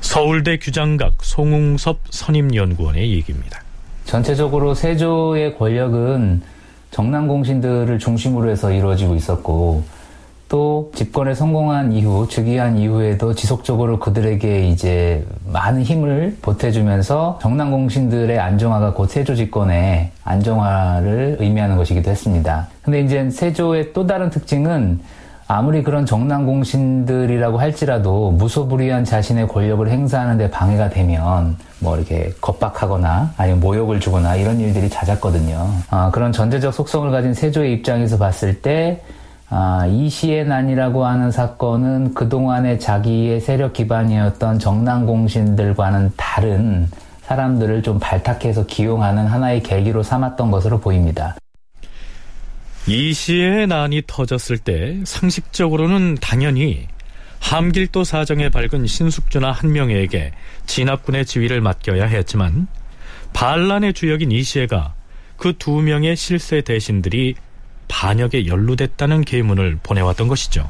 서울대 0.00 0.58
규장각 0.58 1.24
송웅섭 1.24 2.02
선임연구원의 2.10 3.12
얘기입니다. 3.12 3.62
전체적으로 4.08 4.74
세조의 4.74 5.58
권력은 5.58 6.40
정난공신들을 6.92 7.98
중심으로 7.98 8.48
해서 8.48 8.72
이루어지고 8.72 9.14
있었고 9.14 9.82
또 10.48 10.90
집권에 10.94 11.34
성공한 11.34 11.92
이후 11.92 12.26
즉위한 12.26 12.78
이후에도 12.78 13.34
지속적으로 13.34 13.98
그들에게 13.98 14.66
이제 14.68 15.26
많은 15.52 15.82
힘을 15.82 16.38
보태주면서 16.40 17.38
정난공신들의 17.42 18.38
안정화가 18.38 18.94
곧 18.94 19.10
세조 19.10 19.34
집권의 19.34 20.10
안정화를 20.24 21.36
의미하는 21.38 21.76
것이기도 21.76 22.10
했습니다. 22.10 22.66
근데 22.80 23.02
이제 23.02 23.28
세조의 23.28 23.92
또 23.92 24.06
다른 24.06 24.30
특징은 24.30 25.00
아무리 25.50 25.82
그런 25.82 26.04
정난공신들이라고 26.04 27.58
할지라도 27.58 28.32
무소불위한 28.32 29.06
자신의 29.06 29.48
권력을 29.48 29.88
행사하는데 29.88 30.50
방해가 30.50 30.90
되면 30.90 31.56
뭐 31.78 31.96
이렇게 31.96 32.30
겁박하거나 32.42 33.32
아니면 33.38 33.60
모욕을 33.60 33.98
주거나 33.98 34.36
이런 34.36 34.60
일들이 34.60 34.90
잦았거든요. 34.90 35.66
아, 35.88 36.10
그런 36.10 36.32
전제적 36.32 36.74
속성을 36.74 37.10
가진 37.10 37.32
세조의 37.32 37.72
입장에서 37.72 38.18
봤을 38.18 38.60
때 38.60 39.02
아, 39.48 39.86
이시의 39.86 40.46
난이라고 40.46 41.06
하는 41.06 41.30
사건은 41.30 42.12
그동안의 42.12 42.78
자기의 42.78 43.40
세력 43.40 43.72
기반이었던 43.72 44.58
정난공신들과는 44.58 46.12
다른 46.18 46.88
사람들을 47.22 47.82
좀 47.82 47.98
발탁해서 47.98 48.66
기용하는 48.66 49.26
하나의 49.26 49.62
계기로 49.62 50.02
삼았던 50.02 50.50
것으로 50.50 50.78
보입니다. 50.78 51.36
이 52.88 53.12
시의 53.12 53.66
난이 53.66 54.02
터졌을 54.06 54.56
때 54.56 54.98
상식적으로는 55.04 56.16
당연히 56.22 56.88
함길도 57.38 58.04
사정에 58.04 58.48
밝은 58.48 58.86
신숙주나 58.86 59.52
한명에게 59.52 60.32
진압군의 60.66 61.26
지위를 61.26 61.60
맡겨야 61.60 62.06
했지만 62.06 62.66
반란의 63.34 63.92
주역인 63.92 64.32
이시에가 64.32 64.94
그 65.36 65.52
두 65.58 65.82
명의 65.82 66.16
실세 66.16 66.62
대신들이 66.62 67.34
반역에 67.88 68.46
연루됐다는 68.46 69.22
계문을 69.24 69.78
보내왔던 69.82 70.26
것이죠. 70.28 70.68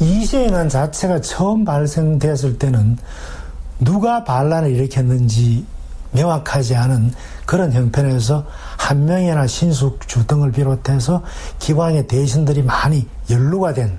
이시행안 0.00 0.68
자체가 0.68 1.20
처음 1.20 1.64
발생되었을 1.64 2.58
때는 2.58 2.96
누가 3.80 4.24
반란을 4.24 4.70
일으켰는지 4.70 5.64
명확하지 6.12 6.76
않은 6.76 7.12
그런 7.46 7.72
형편에서 7.72 8.44
한명이나 8.78 9.46
신숙주 9.46 10.26
등을 10.26 10.52
비롯해서 10.52 11.22
기왕의 11.58 12.06
대신들이 12.06 12.62
많이 12.62 13.06
연루가 13.30 13.72
된 13.72 13.98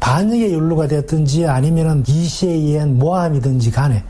반역에 0.00 0.52
연루가 0.52 0.86
됐든지 0.86 1.46
아니면은 1.46 2.04
이시에 2.06 2.52
의한 2.52 2.98
모함이든지 2.98 3.70
간에 3.72 4.04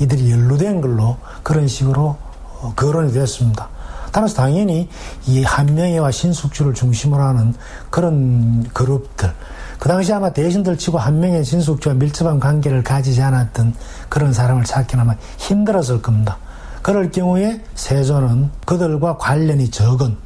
이들이 0.00 0.30
연루된 0.30 0.80
걸로 0.80 1.16
그런 1.42 1.68
식으로 1.68 2.16
어, 2.60 2.72
거론이 2.74 3.12
됐습니다. 3.12 3.68
따라서 4.10 4.36
당연히 4.36 4.88
이 5.26 5.42
한명회와 5.42 6.12
신숙주를 6.12 6.72
중심으로 6.72 7.20
하는 7.20 7.52
그런 7.90 8.62
그룹들, 8.72 9.32
그 9.78 9.88
당시 9.88 10.12
아마 10.12 10.32
대신들 10.32 10.78
치고 10.78 10.98
한명회 10.98 11.42
신숙주와 11.42 11.96
밀접한 11.96 12.38
관계를 12.38 12.84
가지지 12.84 13.20
않았던 13.20 13.74
그런 14.08 14.32
사람을 14.32 14.64
찾기는 14.64 15.02
아마 15.02 15.16
힘들었을 15.38 16.00
겁니다. 16.00 16.38
그럴 16.84 17.10
경우에 17.10 17.62
세조는 17.76 18.50
그들과 18.66 19.16
관련이 19.16 19.70
적은 19.70 20.18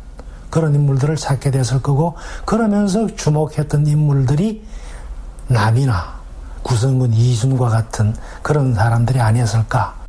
그런 0.50 0.74
인물들을 0.74 1.14
찾게 1.14 1.52
됐을 1.52 1.80
거고 1.80 2.16
그러면서 2.44 3.06
주목했던 3.14 3.86
인물들이 3.86 4.64
남이나 5.46 6.18
구성군 6.64 7.12
이순과 7.12 7.68
같은 7.68 8.12
그런 8.42 8.74
사람들이 8.74 9.20
아니었을까 9.20 10.04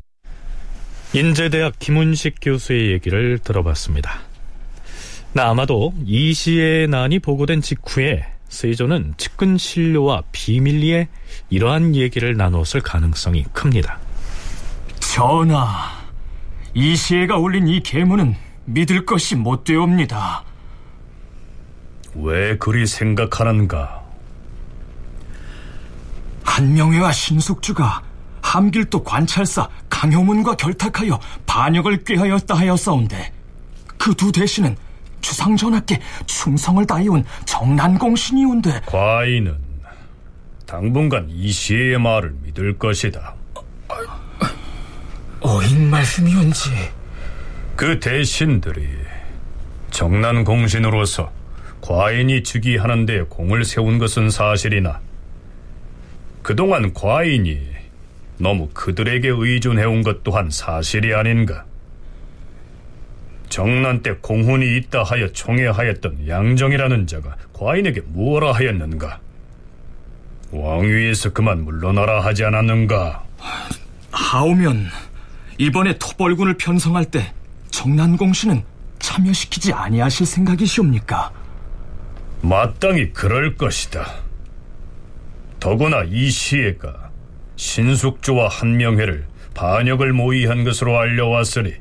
인제대학 1.13 1.77
김은식 1.77 2.37
교수의 2.41 2.93
얘기를 2.93 3.37
들어봤습니다. 3.37 4.09
나 5.33 5.49
아마도 5.49 5.93
이 6.03 6.33
시의 6.33 6.87
난이 6.87 7.19
보고된 7.19 7.61
직후에 7.61 8.25
세조는 8.47 9.13
측근 9.17 9.59
신료와 9.59 10.23
비밀리에 10.31 11.09
이러한 11.51 11.95
얘기를 11.95 12.35
나눴을 12.35 12.81
가능성이 12.83 13.43
큽니다. 13.53 13.99
전하, 14.99 15.98
이 16.79 16.95
시에가 16.95 17.35
올린 17.35 17.67
이 17.67 17.81
계문은 17.81 18.35
믿을 18.63 19.05
것이 19.05 19.35
못 19.35 19.65
되옵니다. 19.65 20.45
왜 22.15 22.57
그리 22.57 22.87
생각하는가? 22.87 24.01
한명회와 26.45 27.11
신숙주가 27.11 28.01
함길도 28.41 29.03
관찰사 29.03 29.67
강효문과 29.89 30.55
결탁하여 30.55 31.19
반역을 31.45 32.05
꾀하였다 32.05 32.55
하였사온데 32.55 33.33
그 33.97 34.13
두 34.15 34.31
대신은 34.31 34.77
주상전하께 35.19 35.99
충성을 36.27 36.85
다해온 36.85 37.25
정난공신이온데 37.45 38.83
과인은 38.85 39.57
당분간 40.65 41.27
이시의 41.29 41.99
말을 41.99 42.35
믿을 42.43 42.77
것이다. 42.77 43.35
어인 45.69 45.87
말씀이온지 45.89 46.71
그 47.75 47.99
대신들이 47.99 48.87
정난 49.91 50.43
공신으로서 50.43 51.31
과인이 51.81 52.41
즉위하는 52.41 53.05
데 53.05 53.21
공을 53.21 53.63
세운 53.63 53.99
것은 53.99 54.31
사실이나 54.31 54.99
그동안 56.41 56.91
과인이 56.93 57.61
너무 58.39 58.69
그들에게 58.73 59.27
의존해온 59.27 60.01
것 60.01 60.23
또한 60.23 60.49
사실이 60.49 61.13
아닌가. 61.13 61.65
정난 63.49 64.01
때 64.01 64.13
공훈이 64.13 64.77
있다 64.77 65.03
하여 65.03 65.31
총애하였던 65.31 66.27
양정이라는 66.27 67.05
자가 67.07 67.35
과인에게 67.53 68.01
무엇라 68.07 68.53
하였는가? 68.53 69.19
왕위에서 70.51 71.33
그만 71.33 71.63
물러나라 71.63 72.23
하지 72.23 72.45
않았는가? 72.45 73.23
하오면 74.11 74.87
이번에 75.59 75.97
토벌군을 75.99 76.55
편성할 76.57 77.05
때 77.05 77.33
정난공신은 77.69 78.63
참여시키지 78.99 79.73
아니하실 79.73 80.25
생각이시옵니까? 80.25 81.31
마땅히 82.41 83.11
그럴 83.11 83.55
것이다. 83.55 84.05
더구나 85.59 86.03
이 86.07 86.29
시에가 86.29 87.11
신숙주와 87.57 88.47
한명회를 88.47 89.27
반역을 89.53 90.13
모의한 90.13 90.63
것으로 90.63 90.97
알려왔으니 90.97 91.73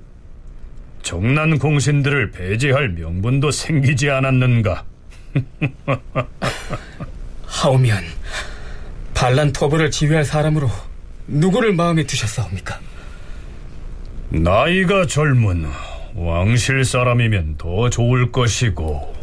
정난 1.03 1.61
공신들을 1.61 2.33
배제할 2.33 2.88
명분도 2.88 3.53
생기지 3.53 4.11
않았는가? 4.11 4.85
하오면 7.47 8.03
반란 9.14 9.53
토벌을 9.53 9.93
지휘할 9.93 10.25
사람으로 10.25 10.69
누구를 11.29 11.75
마음에 11.75 12.03
두셨사옵니까? 12.05 12.81
나이가 14.31 15.07
젊은 15.07 15.67
왕실 16.14 16.85
사람이면 16.85 17.57
더 17.57 17.88
좋을 17.88 18.31
것이고 18.31 19.14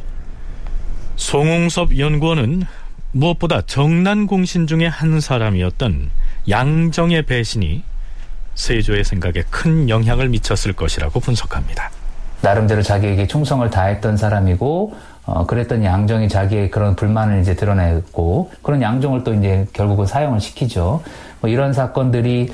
송웅섭 1.15 1.97
연구원은 1.99 2.63
무엇보다 3.11 3.61
정난 3.61 4.25
공신 4.25 4.65
중의 4.65 4.89
한 4.89 5.19
사람이었던 5.19 6.09
양정의 6.49 7.21
배신이 7.23 7.83
세조의 8.55 9.03
생각에 9.03 9.43
큰 9.49 9.89
영향을 9.89 10.29
미쳤을 10.29 10.73
것이라고 10.73 11.19
분석합니다. 11.19 11.91
나름대로 12.41 12.81
자기에게 12.81 13.27
충성을 13.27 13.67
다했던 13.69 14.17
사람이고 14.17 14.95
어, 15.25 15.45
그랬던 15.45 15.83
양정이 15.83 16.29
자기의 16.29 16.69
그런 16.71 16.95
불만을 16.95 17.41
이제 17.41 17.55
드러냈고 17.55 18.51
그런 18.61 18.81
양정을 18.81 19.23
또 19.23 19.33
이제 19.33 19.65
결국은 19.73 20.05
사용을 20.05 20.39
시키죠. 20.39 21.03
뭐 21.41 21.49
이런 21.49 21.73
사건들이 21.73 22.51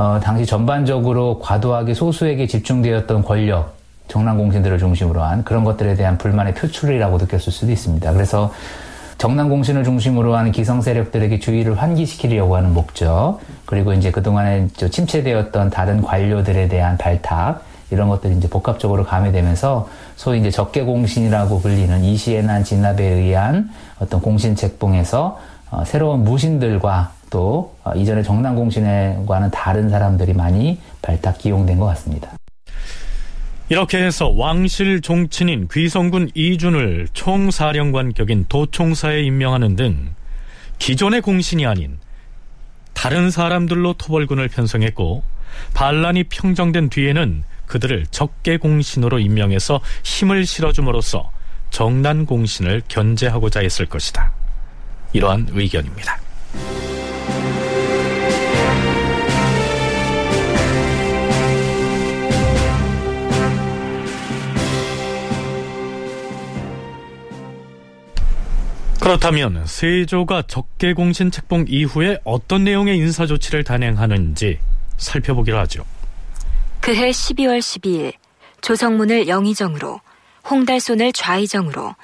어, 0.00 0.18
당시 0.18 0.46
전반적으로 0.46 1.38
과도하게 1.40 1.92
소수에게 1.92 2.46
집중되었던 2.46 3.22
권력, 3.22 3.74
정난공신들을 4.08 4.78
중심으로 4.78 5.20
한 5.20 5.44
그런 5.44 5.62
것들에 5.62 5.94
대한 5.94 6.16
불만의 6.16 6.54
표출이라고 6.54 7.18
느꼈을 7.18 7.52
수도 7.52 7.70
있습니다. 7.70 8.10
그래서 8.14 8.50
정난공신을 9.18 9.84
중심으로 9.84 10.34
하는 10.34 10.52
기성 10.52 10.80
세력들에게 10.80 11.38
주의를 11.40 11.74
환기시키려고 11.74 12.56
하는 12.56 12.72
목적, 12.72 13.40
그리고 13.66 13.92
이제 13.92 14.10
그동안에 14.10 14.68
침체되었던 14.68 15.68
다른 15.68 16.00
관료들에 16.00 16.68
대한 16.68 16.96
발탁, 16.96 17.62
이런 17.90 18.08
것들이 18.08 18.34
이제 18.38 18.48
복합적으로 18.48 19.04
가미되면서 19.04 19.86
소위 20.16 20.40
이제 20.40 20.50
적개 20.50 20.80
공신이라고 20.80 21.60
불리는 21.60 22.02
이시에난 22.04 22.64
진압에 22.64 23.04
의한 23.04 23.68
어떤 23.98 24.22
공신 24.22 24.56
책봉에서 24.56 25.38
어, 25.72 25.84
새로운 25.84 26.24
무신들과 26.24 27.19
또 27.30 27.76
어, 27.84 27.92
이전의 27.94 28.24
정난공신과는 28.24 29.50
다른 29.50 29.88
사람들이 29.88 30.34
많이 30.34 30.78
발탁 31.00 31.38
기용된 31.38 31.78
것 31.78 31.86
같습니다. 31.86 32.32
이렇게 33.68 33.98
해서 34.02 34.28
왕실 34.28 35.00
종친인 35.00 35.68
귀성군 35.72 36.30
이준을 36.34 37.06
총사령관 37.12 38.14
격인 38.14 38.46
도총사에 38.48 39.22
임명하는 39.22 39.76
등 39.76 40.10
기존의 40.80 41.20
공신이 41.20 41.66
아닌 41.66 41.98
다른 42.94 43.30
사람들로 43.30 43.92
토벌군을 43.92 44.48
편성했고 44.48 45.22
반란이 45.72 46.24
평정된 46.24 46.90
뒤에는 46.90 47.44
그들을 47.66 48.06
적개 48.10 48.56
공신으로 48.56 49.20
임명해서 49.20 49.80
힘을 50.02 50.44
실어줌으로써 50.44 51.30
정난 51.70 52.26
공신을 52.26 52.82
견제하고자 52.88 53.60
했을 53.60 53.86
것이다. 53.86 54.32
이러한 55.12 55.48
의견입니다. 55.52 56.18
그렇다면 69.00 69.64
세조가 69.66 70.42
적개 70.46 70.92
공신 70.92 71.30
책봉 71.30 71.64
이후에 71.68 72.18
어떤 72.22 72.64
내용의 72.64 72.98
인사 72.98 73.26
조치를 73.26 73.64
단행하는지 73.64 74.58
살펴보기로 74.98 75.58
하죠. 75.60 75.84
그해 76.80 77.10
12월 77.10 77.58
12일 77.60 78.12
조성문을 78.60 79.26
영의정으로 79.26 80.00
홍달손을 80.48 81.12
좌의정으로 81.14 81.94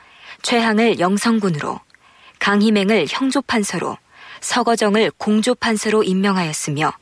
최항을 0.40 0.98
영성군으로 0.98 1.80
강희맹을 2.38 3.06
형조판서로 3.08 3.98
서거정을 4.40 5.12
공조판서로 5.18 6.02
임명하였으며 6.02 6.92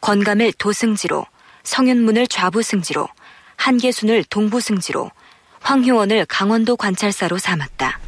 권감을 0.00 0.52
도승지로 0.58 1.26
성윤문을 1.64 2.28
좌부승지로 2.28 3.08
한계순을 3.56 4.24
동부승지로 4.24 5.10
황효원을 5.60 6.26
강원도 6.26 6.76
관찰사로 6.76 7.38
삼았다. 7.38 7.98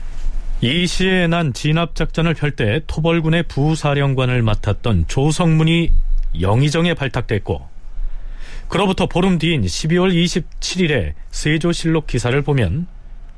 이 0.63 0.87
시에 0.87 1.27
난 1.27 1.53
진압작전을 1.53 2.35
펼 2.35 2.53
때 2.53 2.81
토벌군의 2.87 3.45
부사령관을 3.45 4.43
맡았던 4.43 5.07
조성문이 5.09 5.91
영의정에 6.41 6.95
발탁됐고 6.95 7.69
그로부터 8.69 9.07
보름 9.07 9.39
뒤인 9.39 9.63
12월 9.63 10.15
27일에 10.15 11.15
세조실록 11.31 12.07
기사를 12.07 12.41
보면 12.43 12.87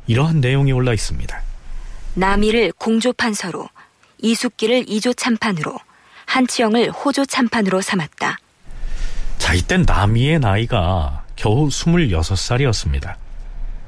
이러한 0.06 0.40
내용이 0.40 0.72
올라 0.72 0.92
있습니다. 0.92 1.40
남이를 2.14 2.72
공조판서로 2.72 3.68
이숙기를 4.18 4.84
이조참판으로 4.88 5.78
한치영을 6.26 6.90
호조참판으로 6.90 7.80
삼았다. 7.80 8.38
자, 9.38 9.54
이때 9.54 9.78
남이의 9.78 10.40
나이가 10.40 11.24
겨우 11.36 11.68
26살이었습니다. 11.68 13.14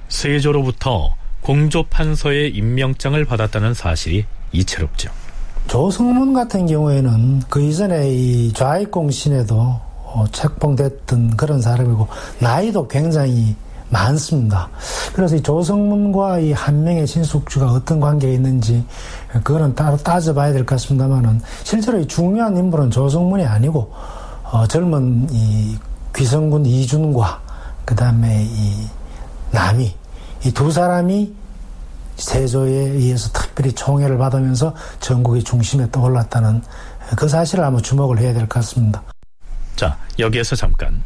세조로부터 0.09 1.15
공조판서의 1.47 2.51
임명장을 2.57 3.25
받았다는 3.25 3.73
사실이 3.73 4.25
이채롭죠. 4.51 5.11
조성문 5.69 6.35
같은 6.35 6.67
경우에는 6.67 7.43
그 7.49 7.63
이전에 7.63 8.11
이 8.11 8.53
좌익공 8.53 9.13
신에도 9.13 9.79
어, 10.05 10.25
책봉됐던 10.33 11.37
그런 11.37 11.61
사람이고 11.61 12.09
나이도 12.41 12.89
굉장히 12.89 13.55
많습니다. 13.91 14.69
그래서 15.15 15.37
이 15.37 15.41
조성문과 15.41 16.41
이 16.41 16.53
한 16.53 16.83
명의 16.83 17.07
신숙주가 17.07 17.71
어떤 17.71 18.01
관계가 18.01 18.33
있는지 18.33 18.85
그거는 19.45 19.77
따로 19.77 19.97
따져봐야 19.99 20.53
될 20.53 20.67
것 20.67 20.75
같습니다만은 20.75 21.41
실제로 21.63 22.01
이 22.01 22.07
중요한 22.09 22.57
인물은 22.57 22.91
조성문이 22.91 23.45
아니고 23.45 23.93
어, 24.43 24.67
젊은 24.67 25.29
이 25.31 25.77
귀성군 26.17 26.67
이준과 26.67 27.41
그 27.85 27.95
다음에 27.95 28.45
이 28.45 28.89
남이 29.53 29.95
이 30.47 30.53
두 30.53 30.71
사람이 30.71 31.35
세조에 32.17 32.71
의해서 32.71 33.31
특별히 33.33 33.73
총애를 33.73 34.17
받으면서 34.17 34.75
전국의 35.01 35.43
중심에 35.43 35.91
떠올랐다는 35.91 36.63
그 37.17 37.29
사실을 37.29 37.65
한번 37.65 37.83
주목을 37.83 38.19
해야 38.19 38.33
될 38.33 38.43
것 38.43 38.61
같습니다. 38.61 39.03
자, 39.75 39.99
여기에서 40.19 40.57
잠깐. 40.57 41.03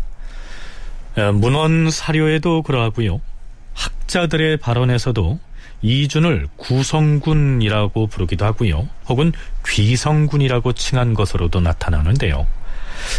어, 1.17 1.33
문헌 1.33 1.91
사료에도 1.91 2.63
그러하고요. 2.63 3.21
학자들의 3.75 4.59
발언에서도 4.59 5.39
이준을 5.83 6.49
구성군이라고 6.57 8.07
부르기도 8.07 8.45
하고요. 8.45 8.87
혹은 9.09 9.33
귀성군이라고 9.67 10.75
칭한 10.75 11.15
것으로도 11.15 11.61
나타나는데요. 11.61 12.47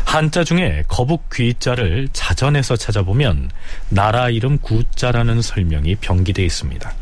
한자 0.06 0.44
중에 0.44 0.84
거북 0.88 1.30
귀자를 1.32 2.10
자전에서 2.14 2.76
찾아보면 2.76 3.50
나라 3.90 4.30
이름 4.30 4.58
구자라는 4.58 5.42
설명이 5.42 5.96
병기되어 5.96 6.46
있습니다. 6.46 6.94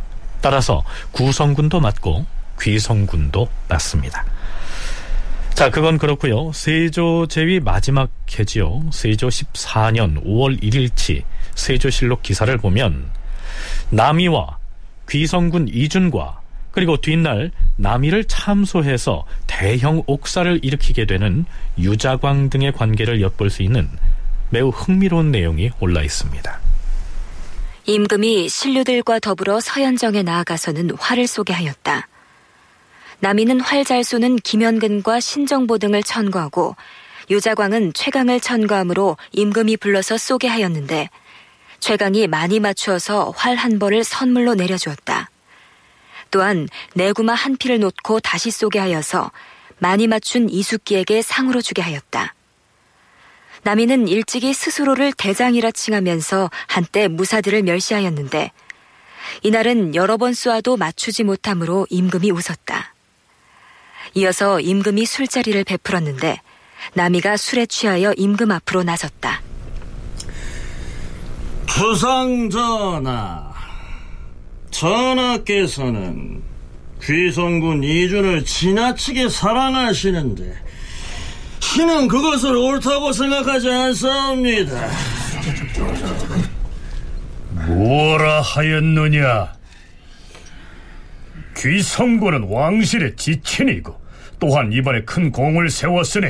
따라서 0.42 0.84
구성군도 1.12 1.80
맞고 1.80 2.26
귀성군도 2.62 3.50
맞습니다. 3.68 4.26
자, 5.54 5.70
그건 5.70 5.98
그렇고요. 5.98 6.54
세조 6.54 7.28
제위 7.28 7.60
마지막 7.60 8.10
해지요. 8.38 8.82
세조 8.94 9.28
14년 9.28 10.24
5월 10.24 10.62
1일치 10.64 11.24
세조실록 11.56 12.24
기사를 12.24 12.58
보면 12.58 13.10
남이와 13.90 14.58
귀성군 15.10 15.68
이준과 15.68 16.40
그리고 16.72 17.02
뒷날 17.02 17.52
남이를 17.80 18.26
참소해서 18.26 19.26
대형 19.48 20.04
옥사를 20.06 20.60
일으키게 20.64 21.06
되는 21.06 21.46
유자광 21.78 22.50
등의 22.50 22.74
관계를 22.74 23.22
엿볼 23.22 23.50
수 23.50 23.64
있는 23.64 23.90
매우 24.50 24.68
흥미로운 24.70 25.32
내용이 25.32 25.72
올라 25.80 26.04
있습니다. 26.04 26.60
임금이 27.86 28.50
신료들과 28.50 29.20
더불어 29.20 29.62
서현정에 29.62 30.24
나아가서는 30.24 30.92
활을 31.00 31.26
쏘게 31.26 31.54
하였다. 31.54 32.08
남이는 33.22 33.62
활잘 33.62 34.04
쏘는 34.04 34.38
김현근과 34.38 35.22
신정보 35.22 35.78
등을 35.78 36.04
천거하고 36.04 36.76
유자광은 37.30 37.94
최강을 37.94 38.42
천거함으로 38.42 39.16
임금이 39.32 39.78
불러서 39.78 40.18
쏘게 40.18 40.48
하였는데 40.50 41.10
최강이 41.80 42.28
많이 42.28 42.60
맞추어서 42.60 43.34
활 43.38 43.56
한 43.56 43.80
벌을 43.80 44.04
선물로 44.04 44.56
내려주었다. 44.56 45.29
또한 46.32 46.68
내구마 46.94 47.34
한 47.34 47.58
피를 47.58 47.80
놓고 47.80 48.20
다시 48.20 48.52
쏘게 48.52 48.80
하여서 48.80 49.32
많이 49.80 50.08
맞춘 50.08 50.50
이숙기에게 50.50 51.22
상으로 51.22 51.62
주게 51.62 51.82
하였다. 51.82 52.34
남이는 53.64 54.08
일찍이 54.08 54.54
스스로를 54.54 55.12
대장이라 55.14 55.72
칭하면서 55.72 56.50
한때 56.68 57.08
무사들을 57.08 57.64
멸시하였는데 57.64 58.52
이날은 59.44 59.96
여러 59.96 60.18
번 60.18 60.34
쏘아도 60.34 60.78
맞추지 60.78 61.24
못하므로 61.24 61.86
임금이 61.90 62.32
웃었다. 62.32 62.94
이어서 64.16 64.60
임금이 64.60 65.06
술자리를 65.06 65.64
베풀었는데 65.64 66.42
남이가 66.94 67.38
술에 67.38 67.66
취하여 67.66 68.14
임금 68.14 68.52
앞으로 68.52 68.84
나섰다. 68.84 69.42
주상전하, 71.68 73.49
전하께서는 74.80 76.42
귀성군 77.04 77.84
이준을 77.84 78.46
지나치게 78.46 79.28
사랑하시는데 79.28 80.54
신은 81.60 82.08
그것을 82.08 82.56
옳다고 82.56 83.12
생각하지 83.12 83.70
않사옵니다. 83.70 84.90
뭐라 87.68 88.42
하였느냐? 88.42 89.52
귀성군은 91.58 92.44
왕실의 92.44 93.18
지친이고 93.18 94.00
또한 94.40 94.72
이번에 94.72 95.02
큰 95.02 95.30
공을 95.30 95.70
세웠으니 95.70 96.28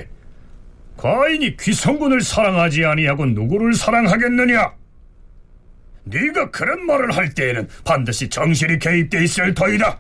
과인이 0.98 1.56
귀성군을 1.56 2.22
사랑하지 2.22 2.84
아니하고 2.84 3.28
누구를 3.28 3.76
사랑하겠느냐? 3.76 4.79
네가 6.04 6.52
그런 6.52 6.86
말을 6.86 7.16
할 7.16 7.34
때에는 7.34 7.68
반드시 7.84 8.30
정실이 8.30 8.80
개입돼 8.80 9.24
있을 9.24 9.54
터이다. 9.54 10.00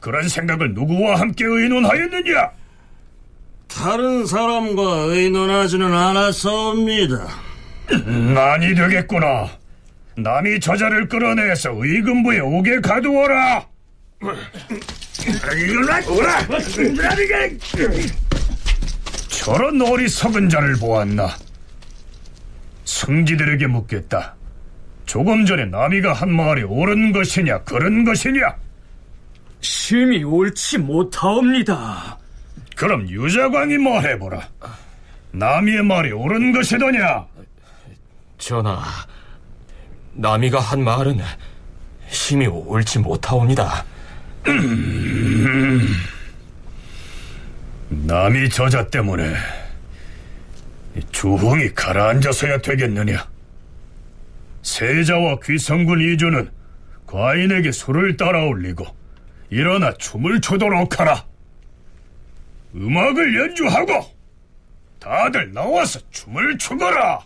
그런 0.00 0.28
생각을 0.28 0.74
누구와 0.74 1.20
함께 1.20 1.44
의논하였느냐? 1.44 2.50
다른 3.68 4.26
사람과 4.26 4.82
의논하지는 5.08 5.92
않았사옵니다. 5.92 7.26
난이 8.34 8.74
되겠구나. 8.74 9.50
남이 10.16 10.60
저자를 10.60 11.08
끌어내서 11.08 11.72
의금부에 11.74 12.40
오게 12.40 12.80
가두어라. 12.80 13.66
저런 19.28 19.82
어리석은 19.82 20.48
자를 20.48 20.76
보았나? 20.76 21.36
승지들에게 22.84 23.66
묻겠다. 23.66 24.34
조금 25.06 25.44
전에 25.44 25.64
남이가 25.66 26.12
한 26.12 26.30
말이 26.32 26.62
옳은 26.62 27.12
것이냐 27.12 27.62
그런 27.64 28.04
것이냐? 28.04 28.54
심히 29.60 30.22
옳지 30.24 30.78
못하옵니다. 30.78 32.18
그럼 32.76 33.08
유자광이 33.08 33.78
말해보라. 33.78 34.40
남이의 35.32 35.82
말이 35.84 36.12
옳은 36.12 36.52
것이더냐? 36.52 37.26
전하, 38.38 38.82
남이가 40.12 40.60
한 40.60 40.84
말은 40.84 41.20
심히 42.08 42.46
옳지 42.46 42.98
못하옵니다. 43.00 43.84
남이 47.88 48.48
저자 48.50 48.86
때문에 48.88 49.34
주흥이 51.10 51.74
가라앉아서야 51.74 52.58
되겠느냐? 52.58 53.33
세자와 54.64 55.38
귀성군 55.44 56.00
이주는 56.00 56.50
과인에게 57.06 57.70
술을 57.70 58.16
따라 58.16 58.46
올리고 58.46 58.84
일어나 59.50 59.92
춤을 59.92 60.40
추도록 60.40 60.98
하라. 60.98 61.24
음악을 62.74 63.38
연주하고 63.38 64.06
다들 64.98 65.52
나와서 65.52 66.00
춤을 66.10 66.58
추거라. 66.58 67.20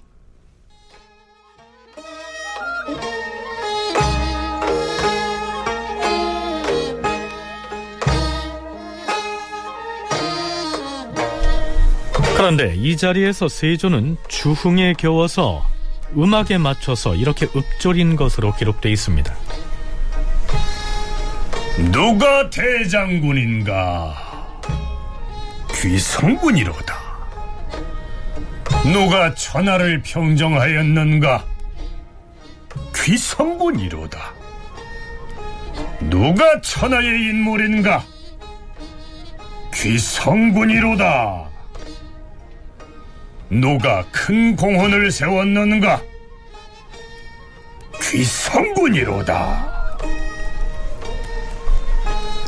그런데 12.37 12.74
이 12.77 12.96
자리에서 12.96 13.48
세조는 13.48 14.16
주흥에 14.29 14.94
겨워서 14.94 15.78
음악에 16.16 16.59
맞춰서 16.59 17.14
이렇게 17.14 17.47
읊조린 17.55 18.16
것으로 18.16 18.55
기록되어 18.55 18.90
있습니다. 18.92 19.35
누가 21.92 22.51
대장군인가? 22.51 24.14
귀성군이로다. 25.75 27.09
누가 28.92 29.35
천하를 29.35 30.03
평정하였는가? 30.03 31.44
귀성군이로다. 32.94 34.35
누가 36.01 36.61
천하의 36.61 37.07
인물인가? 37.07 38.05
귀성군이로다. 39.75 41.48
누가 43.51 44.05
큰 44.13 44.57
공헌을 44.57 45.11
세웠는가? 45.11 46.03
귀성군이로다. 48.03 49.79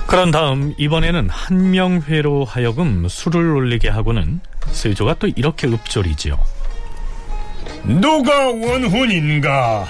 그런 0.07 0.31
다음 0.31 0.75
이번에는 0.77 1.29
한명회로 1.31 2.45
하여금 2.45 3.07
술을 3.09 3.55
올리게 3.55 3.89
하고는 3.89 4.41
세조가 4.73 5.15
또 5.21 5.29
이렇게 5.29 5.69
읊조리지요. 5.69 6.39
누가 7.85 8.49
원훈인가? 8.49 9.87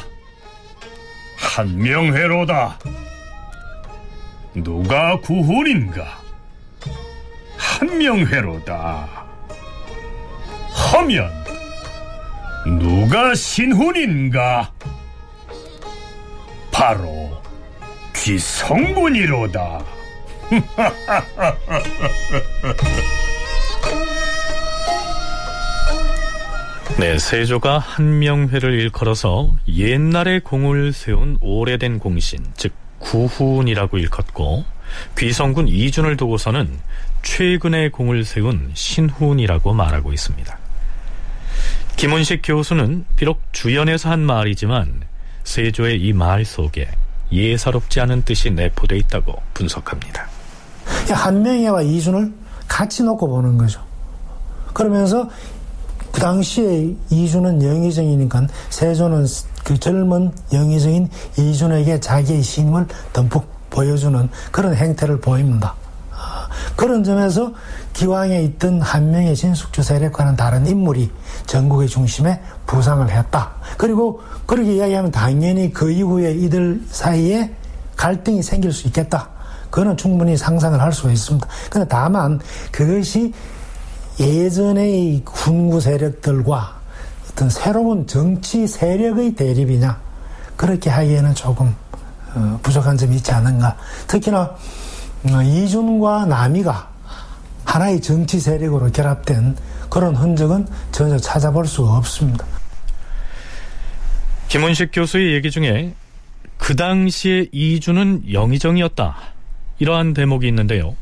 한명회로다. 1.37 2.79
누가 4.55 5.19
구훈인가? 5.21 6.21
한명회로다. 7.57 9.20
하면 10.93 11.31
누가 12.81 13.35
신훈인가? 13.35 14.73
바로 16.73 17.41
귀성군이로다. 18.15 19.85
네, 26.99 27.19
세조가 27.19 27.79
한명회를 27.79 28.73
일컬어서 28.81 29.55
옛날에 29.69 30.41
공을 30.41 30.93
세운 30.93 31.39
오래된 31.41 32.01
공신, 32.01 32.45
즉 32.57 32.73
구훈이라고 32.99 33.99
일컫고 33.99 34.65
귀성군 35.17 35.69
이준을 35.69 36.17
두고서는 36.17 36.69
최근에 37.23 37.91
공을 37.91 38.25
세운 38.25 38.73
신훈이라고 38.75 39.73
말하고 39.73 40.13
있습니다. 40.13 40.59
김은식 42.01 42.41
교수는 42.43 43.05
비록 43.15 43.43
주연에서 43.53 44.09
한 44.09 44.21
말이지만 44.21 45.03
세조의 45.45 46.01
이 46.01 46.15
말 46.15 46.47
속에 46.47 46.89
예사롭지 47.31 48.01
않은 48.01 48.23
뜻이 48.23 48.51
내포돼 48.51 48.97
있다고 48.97 49.35
분석합니다. 49.53 50.27
한명회와 51.11 51.83
이준을 51.83 52.33
같이 52.67 53.03
놓고 53.03 53.29
보는 53.29 53.59
거죠. 53.59 53.83
그러면서 54.73 55.29
그 56.11 56.23
당시에 56.23 56.97
이준은 57.11 57.63
영의정이니까 57.63 58.47
세조는 58.71 59.27
그 59.63 59.79
젊은 59.79 60.33
영의정인 60.55 61.07
이준에게 61.39 62.01
자기의 62.01 62.41
힘을 62.41 62.87
듬뿍 63.13 63.47
보여주는 63.69 64.27
그런 64.51 64.75
행태를 64.75 65.21
보입니다. 65.21 65.75
그런 66.77 67.05
점에서 67.05 67.53
기왕에 67.93 68.43
있던 68.45 68.81
한명의 68.81 69.37
진숙주 69.37 69.83
세력과는 69.83 70.37
다른 70.37 70.67
인물이 70.67 71.11
전국의 71.47 71.89
중심에 71.89 72.41
부상을 72.67 73.09
했다. 73.11 73.53
그리고 73.77 74.21
그렇게 74.47 74.77
이야기하면 74.77 75.11
당연히 75.11 75.73
그 75.73 75.91
이후에 75.91 76.33
이들 76.33 76.83
사이에 76.91 77.55
갈등이 77.97 78.43
생길 78.43 78.73
수 78.73 78.87
있겠다. 78.87 79.29
그거는 79.71 79.97
충분히 79.97 80.37
상상을 80.37 80.81
할 80.81 80.93
수가 80.93 81.13
있습니다. 81.13 81.47
근데 81.71 81.87
다만 81.89 82.41
그것이 82.73 83.33
예전의 84.19 85.23
군구 85.25 85.81
세력들과 85.81 86.81
어떤 87.31 87.49
새로운 87.49 88.07
정치 88.07 88.67
세력의 88.67 89.35
대립이냐 89.35 89.99
그렇게 90.57 90.91
하기에는 90.91 91.35
조금 91.35 91.75
어, 92.35 92.59
부족한 92.63 92.97
점이 92.97 93.17
있지 93.17 93.33
않은가. 93.33 93.77
특히나 94.07 94.55
어, 95.33 95.43
이준과 95.43 96.27
남이가 96.27 96.89
하나의 97.65 98.01
정치 98.01 98.41
세력으로 98.41 98.91
결합된 98.91 99.57
그런 99.91 100.15
흔적은 100.15 100.67
전혀 100.93 101.19
찾아볼 101.19 101.67
수가 101.67 101.97
없습니다. 101.97 102.47
김은식 104.49 104.91
교수의 104.93 105.35
얘기 105.35 105.51
중에 105.51 105.95
그 106.57 106.77
당시에 106.77 107.49
이준은 107.53 108.33
영의정이었다. 108.33 109.17
이러한 109.79 110.15
대목이 110.15 110.47
있는데요. 110.49 110.97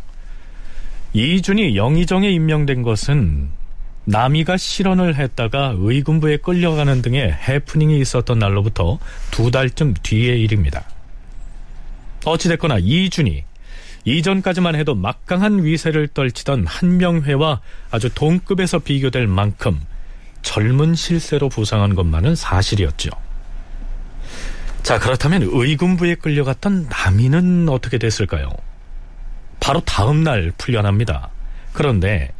이준이 1.13 1.77
영의정에 1.77 2.31
임명된 2.31 2.83
것은 2.83 3.51
남이가 4.05 4.57
실언을 4.57 5.17
했다가 5.17 5.75
의군부에 5.77 6.39
끌려가는 6.39 7.03
등의 7.03 7.33
해프닝이 7.33 8.01
있었던 8.01 8.39
날로부터 8.39 8.99
두 9.31 9.51
달쯤 9.51 9.95
뒤의 10.03 10.41
일입니다. 10.43 10.85
어찌됐거나 12.25 12.79
이준이 12.81 13.45
이전까지만 14.05 14.75
해도 14.75 14.95
막강한 14.95 15.65
위세를 15.65 16.09
떨치던 16.09 16.67
한명회와 16.67 17.61
아주 17.91 18.09
동급에서 18.15 18.79
비교될 18.79 19.27
만큼 19.27 19.81
젊은 20.43 20.95
실세로 20.95 21.49
부상한 21.49 21.95
것만은 21.95 22.35
사실이었죠. 22.35 23.11
자, 24.83 24.99
그렇다면 24.99 25.43
의군부에 25.43 26.15
끌려갔던 26.17 26.89
남이는 26.89 27.69
어떻게 27.69 27.99
됐을까요? 27.99 28.51
바로 29.61 29.81
다음 29.81 30.23
날 30.25 30.53
풀려납니다. 30.57 31.29
그런데 31.73 32.33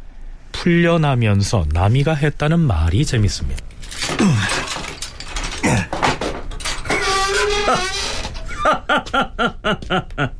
풀려나면서 0.51 1.67
남이가 1.71 2.15
했다는 2.15 2.59
말이 2.59 3.05
재밌습니다. 3.05 3.63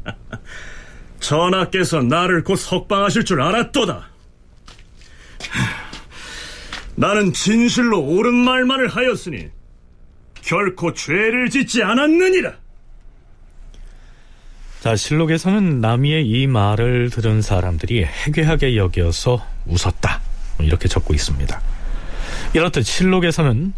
전하께서 1.30 2.02
나를 2.02 2.44
곧 2.44 2.56
석방하실 2.56 3.24
줄 3.24 3.40
알았도다. 3.40 4.10
나는 6.96 7.34
진실로 7.34 8.02
옳은 8.02 8.34
말만을 8.34 8.88
하였으니 8.88 9.50
결코 10.42 10.96
죄를 10.96 11.52
짓지 11.52 11.84
않았느니라. 11.84 12.54
자, 14.80 14.96
실록에서는 14.96 15.82
남이의 15.82 16.28
이 16.28 16.48
말을 16.48 17.12
들은 17.12 17.44
사람들이 17.44 18.04
해괴하게 18.06 18.76
여겨서 18.76 19.46
웃었다. 19.68 20.22
이렇게 20.60 20.88
적고 20.88 21.14
있습니다. 21.14 21.62
이렇듯 22.56 22.84
실록에서는 22.84 23.74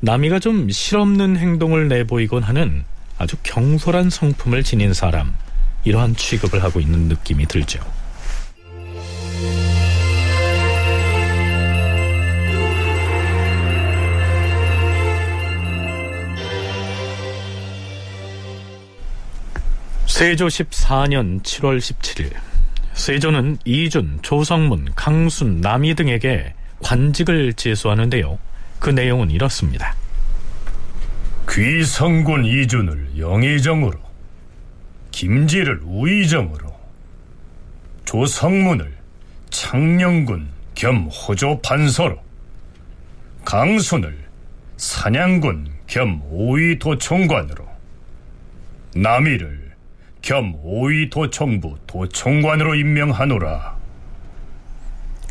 남이가 0.00 0.40
좀 0.40 0.68
실없는 0.68 1.36
행동을 1.36 1.86
내보이곤 1.86 2.42
하는 2.42 2.84
아주 3.18 3.36
경솔한 3.44 4.10
성품을 4.10 4.64
지닌 4.64 4.92
사람, 4.94 5.32
이러한 5.88 6.14
취급을 6.16 6.62
하고 6.62 6.80
있는 6.80 7.08
느낌이 7.08 7.46
들죠. 7.46 7.80
세조 20.06 20.48
14년 20.48 21.42
7월 21.42 21.78
17일 21.78 22.32
세조는 22.92 23.58
이준, 23.64 24.18
조성문, 24.20 24.88
강순, 24.94 25.60
남이 25.62 25.94
등에게 25.94 26.52
관직을 26.82 27.54
제수하는데요. 27.54 28.38
그 28.78 28.90
내용은 28.90 29.30
이렇습니다. 29.30 29.94
귀성군 31.48 32.44
이준을 32.44 33.12
영의정으로 33.16 34.07
김지를 35.18 35.80
우의정으로 35.82 36.72
조성문을 38.04 38.96
창녕군 39.50 40.48
겸 40.76 41.08
호조 41.08 41.60
판서로 41.60 42.16
강순을 43.44 44.16
산양군 44.76 45.72
겸 45.88 46.22
오의도총관으로 46.30 47.66
남이를 48.94 49.72
겸 50.22 50.54
오의도총부 50.62 51.78
도총관으로 51.88 52.76
임명하노라. 52.76 53.76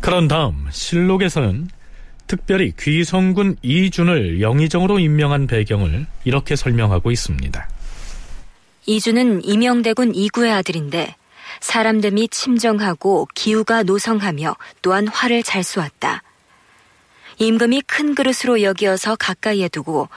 그런 0.02 0.28
다음 0.28 0.66
실록에서는 0.70 1.66
특별히 2.26 2.74
귀성군 2.78 3.56
이준을 3.62 4.42
영의정으로 4.42 4.98
임명한 4.98 5.46
배경을 5.46 6.04
이렇게 6.24 6.56
설명하고 6.56 7.10
있습니다. 7.10 7.77
이준은 8.88 9.44
임영대군 9.44 10.14
이구의 10.14 10.50
아들인데 10.50 11.14
사람됨이 11.60 12.28
침정하고 12.28 13.28
기우가 13.34 13.82
노성하며 13.82 14.56
또한 14.80 15.06
활을 15.06 15.42
잘 15.42 15.62
쏘았다. 15.62 16.22
임금이 17.36 17.82
큰 17.82 18.14
그릇으로 18.14 18.62
여기어서 18.62 19.14
가까이에 19.16 19.68
두고 19.68 20.08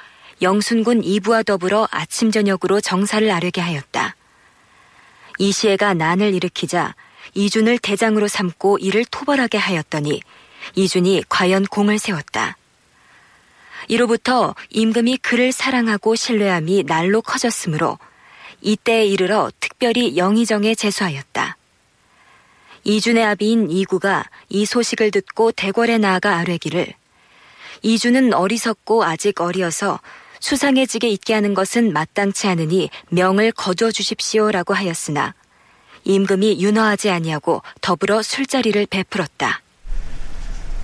영순군 0.42 1.04
이부와 1.04 1.44
더불어 1.44 1.86
아침 1.92 2.32
저녁으로 2.32 2.80
정사를 2.80 3.30
아뢰게 3.30 3.60
하였다. 3.60 4.16
이시애가 5.38 5.94
난을 5.94 6.34
일으키자 6.34 6.96
이준을 7.34 7.78
대장으로 7.78 8.30
삼고 8.30 8.78
이를 8.78 9.04
토벌하게 9.04 9.58
하였더니 9.58 10.22
이준이 10.76 11.26
과연 11.28 11.66
공을 11.66 12.00
세웠다. 12.00 12.56
이로부터 13.90 14.56
임금이 14.70 15.18
그를 15.18 15.52
사랑하고 15.52 16.16
신뢰함이 16.16 16.86
날로 16.86 17.22
커졌으므로 17.22 17.98
이때에 18.62 19.06
이르러 19.06 19.52
특별히 19.60 20.18
영의정에 20.18 20.76
제수하였다. 20.76 21.58
이준의 22.84 23.24
아비인 23.24 23.70
이구가 23.70 24.26
이 24.50 24.66
소식을 24.66 25.12
듣고 25.12 25.52
대궐에 25.52 25.98
나아가 25.98 26.38
아뢰기를 26.38 26.94
이준은 27.84 28.34
어리석고 28.34 29.04
아직 29.04 29.42
어리어서 29.42 30.00
직에 30.88 31.08
있게 31.08 31.34
하는 31.34 31.54
것은 31.54 31.94
마땅치 31.94 32.48
않으니 32.48 32.90
명을 33.10 33.52
거둬 33.52 33.92
주십시오라고 33.92 34.74
하였으나 34.74 35.36
임금이 36.04 36.62
윤허하지 36.62 37.12
아니하고 37.12 37.62
더불어 37.82 38.24
술자리를 38.24 38.88
베풀었다. 38.88 39.62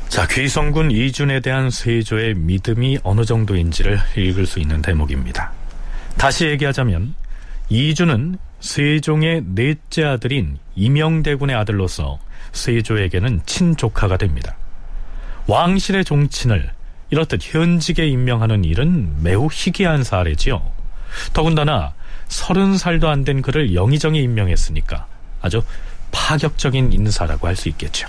자, 0.10 0.28
귀성군 0.28 0.92
이준에 0.92 1.42
대한 1.42 1.70
세조의 1.70 2.36
믿음이 2.36 3.00
어느 3.04 3.26
정도인지를 3.26 4.00
읽을 4.16 4.46
수 4.46 4.60
있는 4.60 4.82
대목입니다. 4.82 5.52
다시 6.18 6.46
얘기하자면 6.46 7.16
이준은 7.70 8.38
세종의 8.59 9.43
넷째 9.53 10.03
아들인 10.03 10.57
이명대군의 10.76 11.55
아들로서 11.55 12.20
세조에게는 12.53 13.41
친조카가 13.45 14.18
됩니다. 14.18 14.55
왕실의 15.47 16.05
종친을 16.05 16.72
이렇듯 17.09 17.39
현직에 17.41 18.07
임명하는 18.07 18.63
일은 18.65 19.22
매우 19.22 19.47
희귀한 19.51 20.03
사례지요. 20.03 20.61
더군다나 21.34 21.93
서른 22.28 22.78
살도 22.78 23.07
안 23.07 23.24
된 23.24 23.41
그를 23.41 23.74
영의정에 23.74 24.20
임명했으니까 24.20 25.05
아주 25.41 25.61
파격적인 26.11 26.91
인사라고 26.93 27.47
할 27.47 27.55
수 27.55 27.70
있겠죠. 27.70 28.07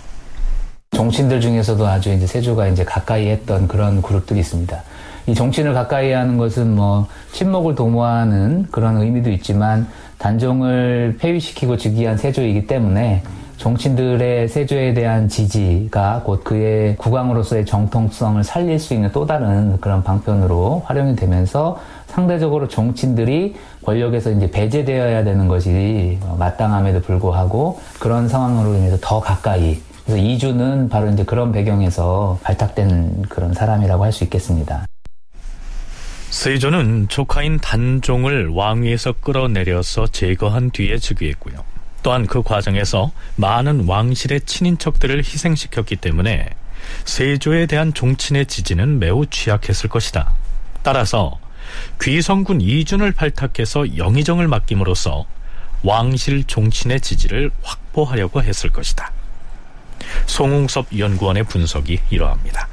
종친들 0.93 1.41
중에서도 1.41 1.87
아주 1.87 2.13
이제 2.13 2.27
세조가 2.27 2.69
이제 2.69 2.85
가까이 2.85 3.29
했던 3.29 3.69
그런 3.69 4.01
그룹들이 4.03 4.41
있습니다. 4.41 4.83
이 5.29 5.35
종친을 5.35 5.75
가까이 5.75 6.13
하는 6.13 6.39
것은 6.39 6.75
뭐 6.75 7.07
친목을 7.33 7.75
도모하는 7.75 8.67
그런 8.71 8.97
의미도 8.97 9.31
있지만 9.33 9.87
단종을 10.17 11.19
폐위시키고 11.21 11.77
즉위한 11.77 12.17
세조이기 12.17 12.67
때문에 12.67 13.23
종친들의 13.59 14.49
세조에 14.49 14.95
대한 14.95 15.29
지지가 15.29 16.23
곧 16.25 16.45
그의 16.45 16.97
국왕으로서의 16.97 17.67
정통성을 17.67 18.43
살릴 18.43 18.79
수 18.79 18.95
있는 18.95 19.11
또 19.13 19.27
다른 19.27 19.79
그런 19.83 20.03
방편으로 20.03 20.83
활용이 20.87 21.15
되면서 21.15 21.79
상대적으로 22.07 22.67
종친들이 22.67 23.55
권력에서 23.85 24.31
이제 24.31 24.51
배제되어야 24.51 25.25
되는 25.25 25.47
것이 25.47 26.19
마땅함에도 26.39 27.03
불구하고 27.03 27.81
그런 28.01 28.29
상황으로 28.29 28.75
인해서 28.77 28.97
더 29.03 29.21
가까이 29.21 29.79
그래서 30.07 30.23
이주는 30.23 30.89
바로 30.89 31.11
이제 31.11 31.23
그런 31.25 31.53
배경에서 31.53 32.39
발탁된 32.43 33.25
그런 33.29 33.53
사람이라고 33.53 34.05
할 34.05 34.13
수 34.13 34.25
있겠습니다. 34.25 34.87
세조는 36.31 37.09
조카인 37.09 37.59
단종을 37.59 38.49
왕위에서 38.49 39.13
끌어내려서 39.13 40.09
제거한 40.09 40.71
뒤에 40.71 40.99
즉위했고요. 40.99 41.65
또한 42.03 42.27
그 42.27 42.43
과정에서 42.43 43.13
많은 43.37 43.87
왕실의 43.87 44.43
친인척들을 44.43 45.19
희생시켰기 45.19 45.97
때문에 45.97 46.51
세조에 47.05 47.67
대한 47.67 47.93
종친의 47.93 48.47
지지는 48.47 48.99
매우 48.99 49.27
취약했을 49.27 49.89
것이다. 49.89 50.33
따라서 50.83 51.39
귀성군 52.01 52.61
이준을 52.61 53.13
발탁해서 53.13 53.97
영의정을 53.97 54.49
맡김으로써 54.49 55.27
왕실 55.83 56.45
종친의 56.45 57.01
지지를 57.01 57.51
확보하려고 57.63 58.43
했을 58.43 58.71
것이다. 58.71 59.13
송웅섭 60.27 60.97
연구원의 60.97 61.45
분석이 61.45 62.01
이러합니다. 62.11 62.69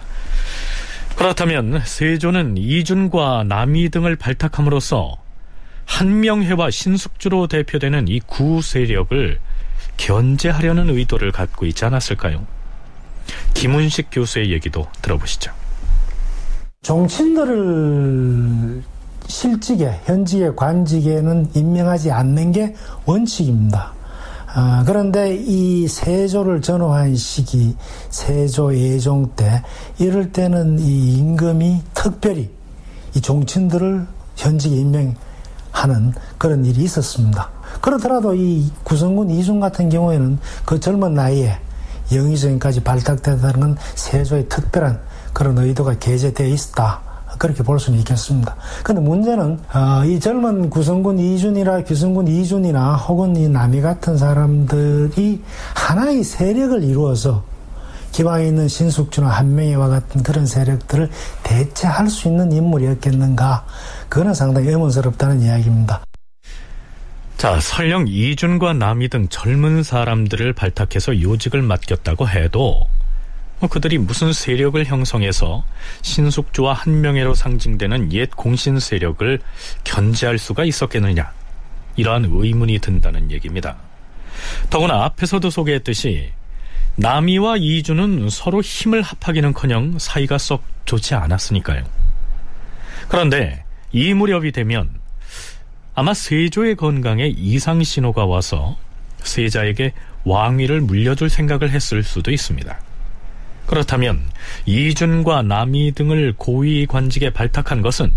그렇다면 1.17 1.81
세조는 1.85 2.57
이준과 2.57 3.45
남이 3.47 3.89
등을 3.89 4.15
발탁함으로써 4.15 5.17
한명회와 5.85 6.71
신숙주로 6.71 7.47
대표되는 7.47 8.07
이 8.07 8.19
구 8.25 8.61
세력을 8.61 9.39
견제하려는 9.97 10.89
의도를 10.89 11.31
갖고 11.31 11.65
있지 11.65 11.85
않았을까요? 11.85 12.45
김은식 13.53 14.07
교수의 14.11 14.51
얘기도 14.51 14.87
들어보시죠. 15.01 15.51
정치인들을 16.81 18.83
실직에 19.27 19.99
현직에 20.05 20.51
관직에는 20.55 21.51
임명하지 21.55 22.11
않는 22.11 22.51
게 22.51 22.75
원칙입니다. 23.05 23.93
아, 24.57 24.85
그런데 24.87 25.35
이 25.35 25.85
세조를 25.85 26.61
전후한 26.61 27.17
시기 27.17 27.75
세조 28.09 28.73
예종 28.73 29.33
때 29.35 29.61
이럴 29.97 30.31
때는 30.31 30.79
이 30.79 31.17
임금이 31.17 31.81
특별히 31.93 32.49
이 33.13 33.19
종친들을 33.19 34.07
현직에 34.37 34.77
임명하는 34.77 36.13
그런 36.37 36.63
일이 36.63 36.85
있었습니다. 36.85 37.49
그렇더라도 37.81 38.33
이 38.33 38.71
구성군 38.85 39.29
이중 39.31 39.59
같은 39.59 39.89
경우에는 39.89 40.39
그 40.63 40.79
젊은 40.79 41.13
나이에 41.15 41.57
영의정까지 42.13 42.81
발탁되다는 42.81 43.59
건 43.59 43.77
세조의 43.95 44.47
특별한 44.47 45.01
그런 45.33 45.57
의도가 45.57 45.99
게재되어 45.99 46.47
있었다. 46.47 47.01
그렇게 47.37 47.63
볼 47.63 47.79
수는 47.79 47.99
있겠습니다. 47.99 48.55
근데 48.83 49.01
문제는 49.01 49.59
어, 49.73 50.05
이 50.05 50.19
젊은 50.19 50.69
구성군 50.69 51.19
이준이나 51.19 51.83
규성군 51.83 52.27
이준이나 52.27 52.95
혹은 52.95 53.35
이 53.35 53.47
남이 53.49 53.81
같은 53.81 54.17
사람들이 54.17 55.41
하나의 55.73 56.23
세력을 56.23 56.83
이루어서 56.83 57.43
기방에 58.11 58.47
있는 58.47 58.67
신숙주나 58.67 59.27
한명희와 59.27 59.89
같은 59.89 60.23
그런 60.23 60.45
세력들을 60.45 61.09
대체할 61.43 62.09
수 62.09 62.29
있는 62.29 62.51
인물이었겠는가 62.51 63.65
그거는 64.07 64.33
상당히 64.33 64.69
의문스럽다는 64.69 65.41
이야기입니다. 65.41 66.01
자, 67.35 67.59
설령 67.59 68.05
이준과 68.07 68.73
남이 68.73 69.09
등 69.09 69.27
젊은 69.27 69.83
사람들을 69.83 70.53
발탁해서 70.53 71.21
요직을 71.21 71.61
맡겼다고 71.61 72.29
해도 72.29 72.59
뭐 72.59 72.87
그들이 73.69 73.97
무슨 73.97 74.33
세력을 74.33 74.83
형성해서 74.85 75.63
신숙주와 76.01 76.73
한명예로 76.73 77.33
상징되는 77.33 78.13
옛 78.13 78.29
공신 78.35 78.79
세력을 78.79 79.39
견제할 79.83 80.37
수가 80.37 80.65
있었겠느냐 80.65 81.31
이러한 81.95 82.29
의문이 82.29 82.79
든다는 82.79 83.31
얘기입니다. 83.31 83.77
더구나 84.69 85.05
앞에서도 85.05 85.49
소개했듯이 85.49 86.31
남이와 86.97 87.57
이주는 87.57 88.29
서로 88.29 88.61
힘을 88.61 89.01
합하기는커녕 89.01 89.99
사이가 89.99 90.37
썩 90.37 90.63
좋지 90.85 91.15
않았으니까요. 91.15 91.83
그런데 93.07 93.63
이 93.91 94.13
무렵이 94.13 94.51
되면 94.51 94.89
아마 95.93 96.13
세조의 96.13 96.75
건강에 96.75 97.27
이상 97.27 97.83
신호가 97.83 98.25
와서 98.25 98.77
세자에게 99.19 99.93
왕위를 100.25 100.81
물려줄 100.81 101.29
생각을 101.29 101.71
했을 101.71 102.03
수도 102.03 102.31
있습니다. 102.31 102.77
그렇다면 103.65 104.19
이준과 104.65 105.43
남이 105.43 105.93
등을 105.93 106.33
고위 106.37 106.85
관직에 106.85 107.31
발탁한 107.31 107.81
것은 107.81 108.11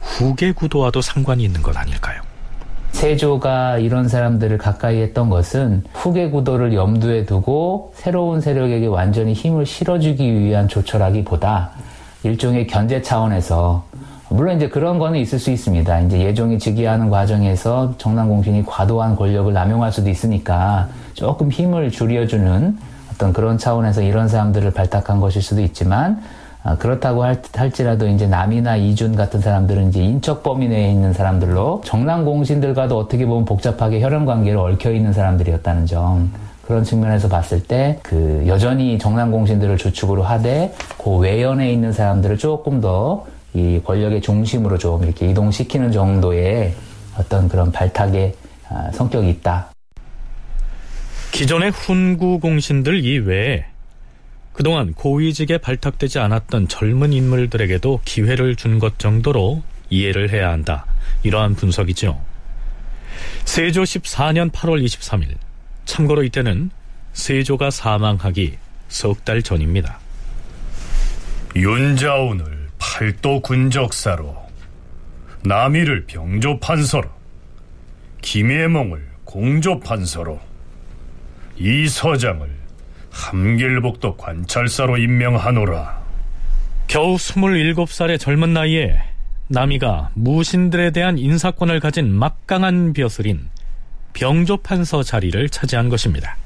후계 0.00 0.52
구도와도 0.52 1.00
상관이 1.00 1.44
있는 1.44 1.62
것 1.62 1.76
아닐까요? 1.76 2.22
세조가 2.92 3.78
이런 3.78 4.08
사람들을 4.08 4.58
가까이 4.58 5.00
했던 5.00 5.30
것은 5.30 5.84
후계 5.94 6.30
구도를 6.30 6.74
염두에 6.74 7.24
두고 7.24 7.92
새로운 7.96 8.40
세력에게 8.40 8.86
완전히 8.86 9.32
힘을 9.32 9.64
실어주기 9.64 10.40
위한 10.40 10.66
조처라기보다 10.68 11.70
일종의 12.24 12.66
견제 12.66 13.00
차원에서 13.00 13.86
물론 14.28 14.56
이제 14.56 14.68
그런 14.68 14.98
거는 14.98 15.18
있을 15.18 15.38
수 15.38 15.50
있습니다. 15.50 16.00
이제 16.02 16.20
예종이 16.20 16.58
즉위하는 16.58 17.10
과정에서 17.10 17.94
정남공신이 17.98 18.64
과도한 18.64 19.16
권력을 19.16 19.52
남용할 19.52 19.90
수도 19.90 20.08
있으니까 20.08 20.88
조금 21.14 21.50
힘을 21.50 21.90
줄여주는 21.90 22.78
어떤 23.20 23.34
그런 23.34 23.58
차원에서 23.58 24.00
이런 24.00 24.28
사람들을 24.28 24.70
발탁한 24.70 25.20
것일 25.20 25.42
수도 25.42 25.60
있지만 25.60 26.22
아, 26.62 26.76
그렇다고 26.76 27.22
할, 27.22 27.42
할지라도 27.54 28.08
이제 28.08 28.26
남이나 28.26 28.76
이준 28.76 29.14
같은 29.14 29.40
사람들은 29.40 29.90
이제 29.90 30.02
인적 30.02 30.42
범위 30.42 30.68
내에 30.68 30.90
있는 30.90 31.12
사람들로 31.12 31.82
정남 31.84 32.24
공신들과도 32.24 32.96
어떻게 32.96 33.26
보면 33.26 33.44
복잡하게 33.44 34.00
혈연 34.00 34.24
관계를 34.24 34.58
얽혀 34.58 34.92
있는 34.92 35.12
사람들이었다는 35.12 35.84
점. 35.86 36.32
그런 36.66 36.84
측면에서 36.84 37.28
봤을 37.28 37.62
때 37.62 37.98
그 38.02 38.44
여전히 38.46 38.96
정남 38.98 39.30
공신들을 39.32 39.76
주축으로 39.76 40.22
하되 40.22 40.72
그 41.02 41.16
외연에 41.16 41.72
있는 41.72 41.92
사람들을 41.92 42.38
조금 42.38 42.80
더 42.80 43.26
이 43.52 43.80
권력의 43.84 44.20
중심으로 44.20 44.78
좀 44.78 45.02
이렇게 45.02 45.28
이동시키는 45.28 45.90
정도의 45.90 46.72
어떤 47.18 47.48
그런 47.48 47.72
발탁의 47.72 48.32
아, 48.68 48.90
성격이 48.92 49.28
있다. 49.28 49.69
기존의 51.32 51.70
훈구 51.70 52.40
공신들 52.40 53.04
이외에 53.04 53.66
그동안 54.52 54.92
고위직에 54.92 55.58
발탁되지 55.58 56.18
않았던 56.18 56.68
젊은 56.68 57.12
인물들에게도 57.12 58.00
기회를 58.04 58.56
준 58.56 58.78
것 58.78 58.98
정도로 58.98 59.62
이해를 59.90 60.30
해야 60.30 60.50
한다. 60.50 60.86
이러한 61.22 61.54
분석이죠. 61.54 62.20
세조 63.44 63.82
14년 63.82 64.50
8월 64.52 64.84
23일 64.84 65.36
참고로 65.84 66.24
이때는 66.24 66.70
세조가 67.12 67.70
사망하기 67.70 68.56
석 68.88 69.24
달 69.24 69.42
전입니다. 69.42 69.98
윤자운을 71.56 72.68
팔도 72.78 73.40
군적사로 73.40 74.36
남이를 75.44 76.06
병조판서로 76.06 77.08
김예몽을 78.22 79.08
공조판서로 79.24 80.40
이 81.62 81.86
서장을 81.86 82.48
함길복도 83.10 84.16
관찰사로 84.16 84.96
임명하노라. 84.96 86.00
겨우 86.86 87.16
27살의 87.16 88.18
젊은 88.18 88.54
나이에 88.54 88.98
남이가 89.48 90.08
무신들에 90.14 90.90
대한 90.90 91.18
인사권을 91.18 91.80
가진 91.80 92.14
막강한 92.14 92.94
벼슬인 92.94 93.50
병조판서 94.14 95.02
자리를 95.02 95.50
차지한 95.50 95.90
것입니다. 95.90 96.38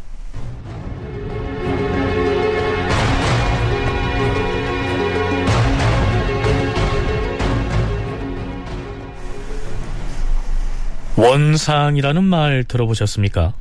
원상이라는 11.16 12.24
말 12.24 12.64
들어보셨습니까? 12.64 13.54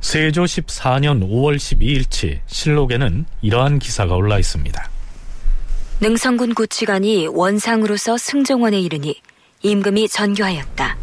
세조 0.00 0.44
14년 0.44 1.20
5월 1.22 1.56
12일치 1.56 2.40
실록에는 2.46 3.26
이러한 3.42 3.78
기사가 3.78 4.14
올라 4.14 4.38
있습니다. 4.38 4.90
능성군 6.00 6.54
구치관이 6.54 7.26
원상으로서 7.26 8.16
승정원에 8.16 8.80
이르니 8.80 9.20
임금이 9.62 10.08
전교하였다. 10.08 10.96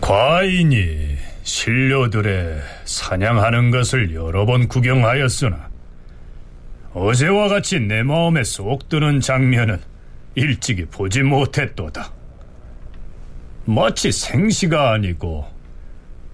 과인이 0.00 1.16
신료들의 1.42 2.60
사냥하는 2.84 3.70
것을 3.72 4.14
여러 4.14 4.46
번 4.46 4.68
구경하였으나 4.68 5.68
어제와 6.94 7.48
같이 7.48 7.80
내 7.80 8.02
마음에 8.02 8.44
쏙 8.44 8.88
드는 8.88 9.20
장면은 9.20 9.80
일찍이 10.36 10.84
보지 10.86 11.22
못했도다. 11.22 12.12
마치 13.64 14.12
생시가 14.12 14.92
아니고 14.92 15.57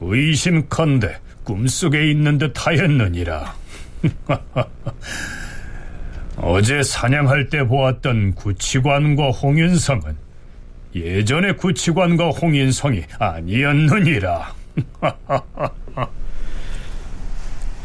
의심컨대 0.08 1.18
꿈속에 1.44 2.10
있는 2.10 2.38
듯 2.38 2.54
하였느니라. 2.56 3.54
어제 6.36 6.82
사냥할 6.82 7.48
때 7.48 7.64
보았던 7.66 8.34
구치관과 8.34 9.30
홍윤성은 9.30 10.16
예전의 10.94 11.56
구치관과 11.56 12.30
홍인성이 12.30 13.02
아니었느니라. 13.18 14.54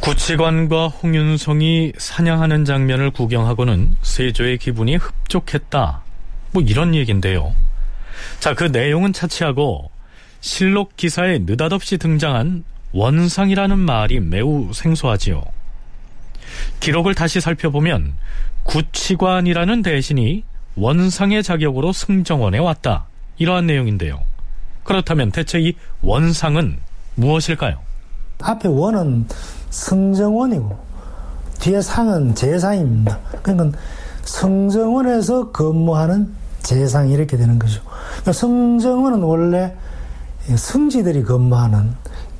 구치관과 0.02 0.88
홍윤성이 0.88 1.94
사냥하는 1.98 2.66
장면을 2.66 3.12
구경하고는 3.12 3.96
세조의 4.02 4.58
기분이 4.58 4.96
흡족했다. 4.96 6.04
뭐 6.52 6.64
이런 6.64 6.96
얘긴데요. 6.96 7.54
자, 8.40 8.54
그 8.54 8.64
내용은 8.66 9.14
차치하고 9.14 9.92
실록 10.42 10.96
기사에 10.96 11.40
느닷없이 11.40 11.98
등장한 11.98 12.64
원상이라는 12.92 13.78
말이 13.78 14.20
매우 14.20 14.72
생소하지요. 14.74 15.44
기록을 16.80 17.14
다시 17.16 17.42
살펴보면 17.42 18.14
구치관이라는 18.64 19.82
대신이 19.82 20.44
원상의 20.76 21.44
자격으로 21.44 21.92
승정원에 21.92 22.58
왔다. 22.58 23.06
이러한 23.38 23.68
내용인데요. 23.68 24.22
그렇다면 24.84 25.32
대체 25.32 25.60
이 25.60 25.74
원상은 26.02 26.80
무엇일까요? 27.16 27.80
앞에 28.42 28.70
원은 28.70 29.28
승정원이고 29.70 30.80
뒤에 31.60 31.82
상은 31.82 32.34
재상입니다. 32.34 33.20
그러니까 33.44 33.78
승정원에서 34.24 35.52
근무하는 35.52 36.34
재상이 36.64 37.14
이렇게 37.14 37.38
되는 37.38 37.60
거죠. 37.60 37.82
그러니까 38.12 38.32
승정원은 38.32 39.22
원래 39.22 39.74
승지들이 40.58 41.24
근무하는 41.24 41.94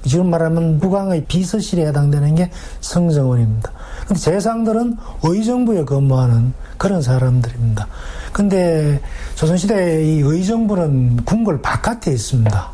지금 0.06 0.30
말하면 0.30 0.80
무광의 0.80 1.26
비서실에 1.26 1.88
해당되는 1.88 2.36
게 2.36 2.50
승정원입니다. 2.80 3.72
근데 4.08 4.20
재상들은 4.20 4.98
의정부에 5.24 5.84
근무하는 5.84 6.54
그런 6.78 7.02
사람들입니다. 7.02 7.88
근데 8.32 9.02
조선시대 9.36 10.06
이 10.06 10.20
의정부는 10.20 11.26
궁궐 11.26 11.62
바깥에 11.62 12.12
있습니다. 12.12 12.70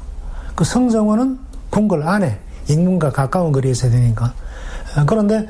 그 0.55 0.63
성정원은 0.63 1.39
궁궐 1.71 2.07
안에 2.07 2.39
인문과 2.69 3.11
가까운 3.11 3.51
거리에 3.51 3.71
있어야 3.71 3.91
되니까. 3.91 4.33
그런데 5.07 5.47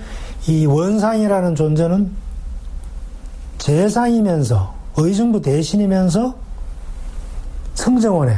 이 0.47 0.65
원상이라는 0.65 1.55
존재는 1.55 2.11
재상이면서 3.57 4.73
의정부 4.97 5.41
대신이면서 5.41 6.35
성정원에 7.73 8.37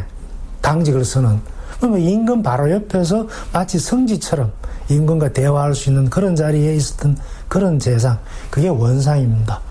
당직을 0.68 1.06
쓰는 1.06 1.40
그러면 1.80 2.02
임금 2.02 2.44
바로 2.44 2.70
옆에서 2.70 3.28
마치 3.54 3.80
성지처럼 3.80 4.52
임금과 4.90 5.32
대화할 5.32 5.74
수 5.74 5.90
있는 5.90 6.10
그런 6.10 6.36
자리에 6.36 6.76
있었던 6.76 7.18
그런 7.48 7.80
재상 7.80 8.20
그게 8.50 8.68
원상입니다. 8.68 9.62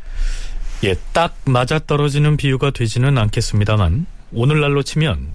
예, 0.85 0.95
딱 1.13 1.35
맞아떨어지는 1.45 2.39
비유가 2.39 2.71
되지는 2.71 3.19
않겠습니다만 3.19 4.07
오늘날로 4.33 4.83
치면 4.83 5.29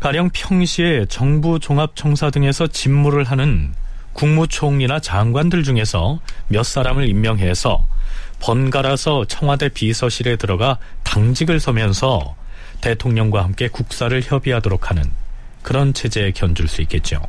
가령 0.00 0.30
평시에 0.32 1.06
정부 1.06 1.58
종합청사 1.58 2.30
등에서 2.30 2.66
직무를 2.66 3.24
하는 3.24 3.72
국무총리나 4.14 5.00
장관들 5.00 5.64
중에서 5.64 6.20
몇 6.48 6.64
사람을 6.64 7.08
임명해서 7.08 7.86
번갈아서 8.40 9.26
청와대 9.26 9.68
비서실에 9.68 10.36
들어가 10.36 10.78
당직을 11.04 11.60
서면서 11.60 12.34
대통령과 12.82 13.42
함께 13.42 13.68
국사를 13.68 14.20
협의하도록 14.22 14.90
하는 14.90 15.04
그런 15.62 15.94
체제에 15.94 16.32
견줄 16.32 16.68
수 16.68 16.82
있겠죠. 16.82 17.22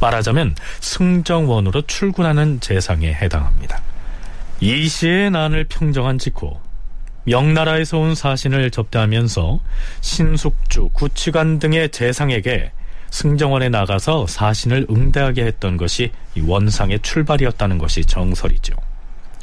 말하자면 0.00 0.56
승정원으로 0.80 1.82
출근하는 1.82 2.58
재상에 2.60 3.12
해당합니다. 3.12 3.80
이 4.60 4.88
시의 4.88 5.30
난을 5.30 5.66
평정한 5.68 6.18
직후 6.18 6.58
명나라에서 7.24 7.98
온 7.98 8.14
사신을 8.14 8.70
접대하면서 8.70 9.60
신숙주, 10.00 10.90
구치관 10.94 11.58
등의 11.58 11.90
재상에게 11.90 12.72
승정원에 13.10 13.68
나가서 13.68 14.26
사신을 14.26 14.86
응대하게 14.90 15.44
했던 15.44 15.76
것이 15.76 16.12
원상의 16.40 17.00
출발이었다는 17.00 17.78
것이 17.78 18.04
정설이죠. 18.04 18.74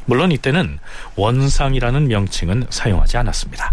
물론 0.05 0.31
이때는 0.31 0.79
원상이라는 1.15 2.07
명칭은 2.07 2.67
사용하지 2.69 3.17
않았습니다. 3.17 3.71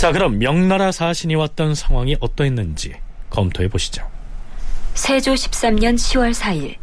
자, 0.00 0.12
그럼 0.12 0.38
명나라 0.38 0.92
사신이 0.92 1.34
왔던 1.34 1.74
상황이 1.74 2.16
어떠했는지 2.20 2.94
검토해 3.28 3.68
보시죠. 3.68 4.02
세조 4.94 5.34
13년 5.34 5.96
10월 5.96 6.32
4일 6.32 6.76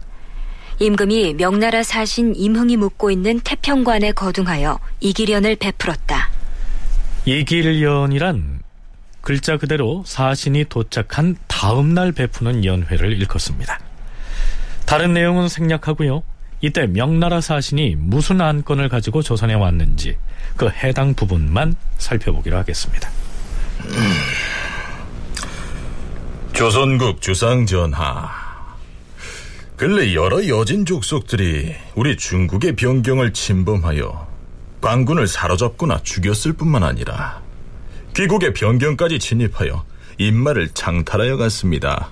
임금이 0.77 1.33
명나라 1.33 1.81
사신 1.81 2.35
임흥이 2.35 2.77
묵고 2.77 3.09
있는 3.09 3.39
태평관에 3.39 4.11
거둥하여 4.11 4.79
이기련을 4.99 5.55
베풀었다. 5.55 6.29
이길연이란 7.25 8.61
글자 9.21 9.57
그대로 9.57 10.03
사신이 10.05 10.65
도착한 10.65 11.37
다음 11.47 11.95
날 11.95 12.11
베푸는 12.11 12.65
연회를 12.65 13.13
일컫습니다. 13.13 13.79
다른 14.85 15.15
내용은 15.15 15.49
생략하고요. 15.49 16.21
이때 16.61 16.87
명나라 16.87 17.39
사신이 17.39 17.95
무슨 17.97 18.41
안건을 18.41 18.89
가지고 18.89 19.21
조선에 19.21 19.53
왔는지 19.53 20.17
그 20.55 20.69
해당 20.69 21.13
부분만 21.13 21.75
살펴보기로 21.97 22.57
하겠습니다. 22.57 23.09
조선국 26.53 27.21
주상 27.21 27.67
전하. 27.67 28.47
근래 29.75 30.15
여러 30.15 30.47
여진 30.47 30.85
족속들이 30.85 31.75
우리 31.93 32.17
중국의 32.17 32.75
변경을 32.75 33.31
침범하여 33.33 34.27
관군을 34.81 35.27
사로잡거나 35.27 35.99
죽였을 36.01 36.53
뿐만 36.53 36.83
아니라 36.83 37.41
귀국의 38.15 38.55
변경까지 38.55 39.19
진입하여 39.19 39.85
인마를 40.17 40.69
장탈하여 40.69 41.37
갔습니다. 41.37 42.09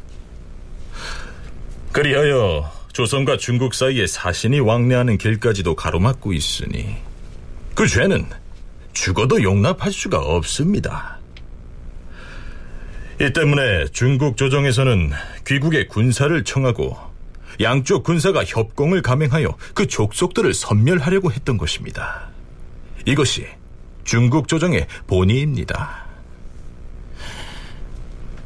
그리하여 1.91 2.71
조선과 2.95 3.35
중국 3.35 3.73
사이에 3.73 4.07
사신이 4.07 4.61
왕래하는 4.61 5.17
길까지도 5.17 5.75
가로막고 5.75 6.31
있으니 6.31 6.95
그 7.73 7.85
죄는 7.85 8.25
죽어도 8.93 9.43
용납할 9.43 9.91
수가 9.91 10.19
없습니다. 10.19 11.19
이 13.19 13.33
때문에 13.33 13.87
중국 13.91 14.37
조정에서는 14.37 15.11
귀국의 15.45 15.89
군사를 15.89 16.41
청하고 16.45 16.95
양쪽 17.59 18.05
군사가 18.05 18.45
협공을 18.45 19.01
감행하여 19.01 19.57
그 19.73 19.87
족속들을 19.87 20.53
섬멸하려고 20.53 21.33
했던 21.33 21.57
것입니다. 21.57 22.29
이것이 23.05 23.45
중국 24.05 24.47
조정의 24.47 24.87
본의입니다. 25.05 26.05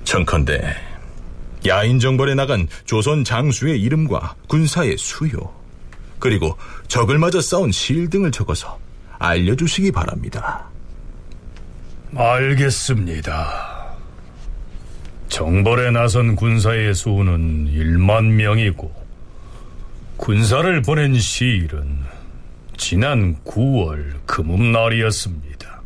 청컨대 0.05 0.88
야인 1.67 1.99
정벌에 1.99 2.35
나간 2.35 2.67
조선 2.85 3.23
장수의 3.23 3.81
이름과 3.81 4.35
군사의 4.47 4.97
수요 4.97 5.53
그리고 6.19 6.57
적을 6.87 7.17
맞아 7.17 7.41
싸운 7.41 7.71
실 7.71 8.09
등을 8.09 8.31
적어서 8.31 8.79
알려주시기 9.17 9.91
바랍니다. 9.91 10.69
알겠습니다. 12.15 13.79
정벌에 15.29 15.91
나선 15.91 16.35
군사의 16.35 16.95
수는 16.95 17.67
1만 17.67 18.25
명이고 18.25 18.91
군사를 20.17 20.81
보낸 20.81 21.17
시일은 21.17 21.99
지난 22.75 23.37
9월 23.43 24.25
금음날이었습니다. 24.25 25.81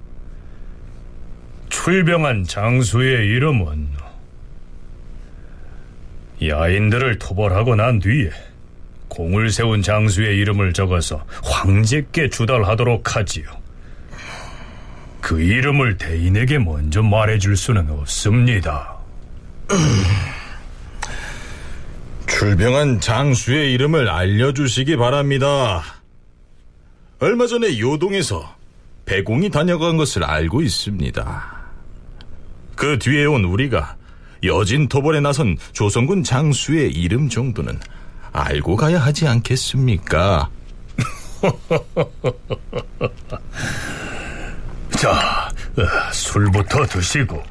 출병한 1.70 2.44
장수의 2.46 3.28
이름은 3.28 4.03
야인들을 6.50 7.20
토벌하고 7.20 7.76
난 7.76 8.00
뒤에 8.00 8.30
공을 9.08 9.52
세운 9.52 9.82
장수의 9.82 10.38
이름을 10.38 10.74
적어서 10.74 11.26
황제께 11.44 12.30
주달하도록 12.30 13.16
하지요. 13.16 13.46
그 15.22 15.42
이름을 15.42 15.98
대인에게 15.98 16.60
먼저 16.60 17.02
말해줄 17.02 17.56
수는 17.56 17.90
없습니다. 17.90 18.98
출병한 22.28 23.00
장수의 23.00 23.72
이름을 23.74 24.10
알려주시기 24.10 24.98
바랍니다. 24.98 25.84
얼마 27.20 27.48
전에 27.48 27.80
요동에서 27.80 28.56
배공이 29.06 29.50
다녀간 29.50 29.96
것을 29.96 30.24
알고 30.24 30.62
있습니다. 30.62 31.54
그 32.76 33.00
뒤에 33.00 33.26
온 33.26 33.46
우리가 33.46 33.96
여진 34.46 34.88
토벌에 34.88 35.20
나선 35.20 35.58
조선군 35.72 36.24
장수의 36.24 36.92
이름 36.92 37.30
정도는 37.30 37.80
알고 38.32 38.76
가야 38.76 39.00
하지 39.00 39.28
않겠습니까? 39.28 40.50
자, 44.98 45.50
어, 45.78 46.12
술부터 46.12 46.86
드시고 46.86 47.44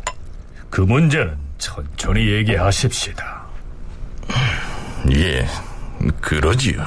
그 0.70 0.80
문제는 0.80 1.36
천천히 1.58 2.26
얘기하십시다. 2.32 3.42
예, 5.12 5.46
그러지요. 6.20 6.84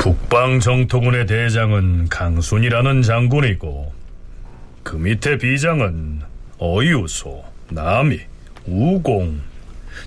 북방 0.00 0.60
정토군의 0.60 1.26
대장은 1.26 2.08
강순이라는 2.08 3.02
장군이고 3.02 3.92
그 4.82 4.96
밑에 4.96 5.36
비장은 5.36 6.22
어유소, 6.56 7.44
남이, 7.68 8.18
우공, 8.64 9.42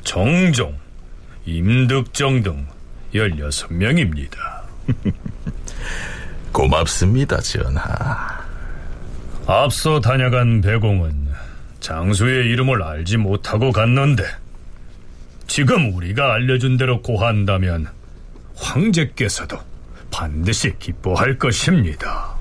정종, 0.03 0.75
임득정 1.45 2.41
등 2.41 2.65
16명입니다. 3.13 4.31
고맙습니다, 6.51 7.39
전하. 7.41 8.43
앞서 9.45 9.99
다녀간 9.99 10.61
배공은 10.61 11.27
장수의 11.81 12.47
이름을 12.47 12.81
알지 12.81 13.17
못하고 13.17 13.71
갔는데 13.71 14.23
지금 15.45 15.93
우리가 15.93 16.33
알려준 16.33 16.77
대로 16.77 17.03
고한다면 17.03 17.89
황제께서도 18.55 19.72
반드시 20.13 20.77
기뻐할 20.77 21.39
것입니다. 21.39 22.35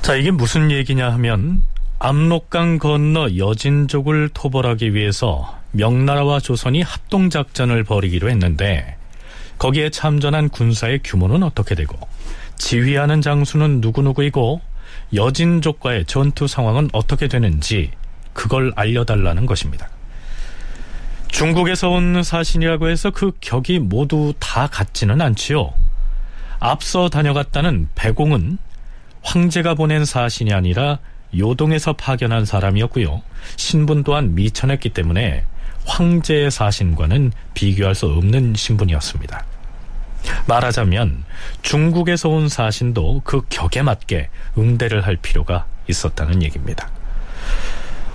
자, 0.00 0.14
이게 0.14 0.30
무슨 0.30 0.70
얘기냐 0.70 1.10
하면 1.14 1.62
압록강 1.98 2.78
건너 2.78 3.36
여진족을 3.36 4.30
토벌하기 4.32 4.94
위해서 4.94 5.58
명나라와 5.72 6.38
조선이 6.38 6.82
합동작전을 6.82 7.82
벌이기로 7.82 8.30
했는데 8.30 8.96
거기에 9.58 9.90
참전한 9.90 10.48
군사의 10.48 11.00
규모는 11.02 11.42
어떻게 11.42 11.74
되고 11.74 11.98
지휘하는 12.56 13.20
장수는 13.20 13.80
누구누구이고 13.80 14.60
여진족과의 15.14 16.04
전투 16.04 16.46
상황은 16.46 16.90
어떻게 16.92 17.26
되는지 17.26 17.90
그걸 18.32 18.72
알려달라는 18.76 19.46
것입니다. 19.46 19.90
중국에서 21.26 21.90
온 21.90 22.22
사신이라고 22.22 22.88
해서 22.88 23.10
그 23.10 23.32
격이 23.40 23.80
모두 23.80 24.32
다 24.38 24.68
같지는 24.68 25.20
않지요. 25.20 25.72
앞서 26.60 27.08
다녀갔다는 27.08 27.88
배공은 27.94 28.58
황제가 29.22 29.74
보낸 29.74 30.04
사신이 30.04 30.52
아니라 30.52 30.98
요동에서 31.36 31.94
파견한 31.94 32.44
사람이었고요. 32.44 33.22
신분 33.56 34.02
또한 34.04 34.34
미천했기 34.34 34.90
때문에 34.90 35.44
황제의 35.86 36.50
사신과는 36.50 37.32
비교할 37.54 37.94
수 37.94 38.06
없는 38.06 38.54
신분이었습니다. 38.54 39.44
말하자면 40.46 41.24
중국에서 41.62 42.28
온 42.28 42.48
사신도 42.48 43.22
그 43.24 43.42
격에 43.48 43.82
맞게 43.82 44.28
응대를 44.56 45.06
할 45.06 45.16
필요가 45.16 45.66
있었다는 45.88 46.42
얘기입니다. 46.42 46.90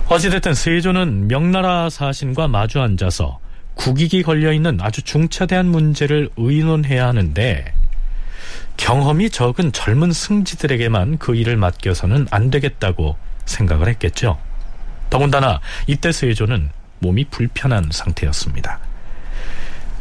어찌됐든 0.08 0.54
세조는 0.54 1.28
명나라 1.28 1.88
사신과 1.88 2.48
마주 2.48 2.80
앉아서 2.80 3.38
국익이 3.74 4.22
걸려있는 4.22 4.80
아주 4.80 5.02
중차대한 5.02 5.66
문제를 5.66 6.28
의논해야 6.36 7.08
하는데 7.08 7.73
경험이 8.84 9.30
적은 9.30 9.72
젊은 9.72 10.12
승지들에게만 10.12 11.16
그 11.16 11.34
일을 11.34 11.56
맡겨서는 11.56 12.26
안 12.30 12.50
되겠다고 12.50 13.16
생각을 13.46 13.88
했겠죠. 13.88 14.38
더군다나 15.08 15.62
이때 15.86 16.12
세조는 16.12 16.68
몸이 16.98 17.24
불편한 17.30 17.88
상태였습니다. 17.90 18.80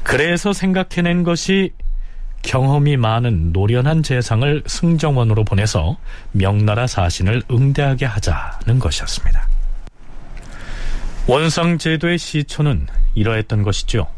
그래서 0.04 0.52
생각해낸 0.52 1.24
것이 1.24 1.72
경험이 2.42 2.98
많은 2.98 3.54
노련한 3.54 4.04
재상을 4.04 4.64
승정원으로 4.68 5.46
보내서 5.46 5.96
명나라 6.34 6.86
사신을 6.86 7.44
응대하게 7.50 8.06
하자는 8.06 8.80
것이었습니다. 8.80 9.48
원상제도의 11.28 12.18
시초는 12.18 12.88
이러했던 13.16 13.64
것이죠. 13.64 14.10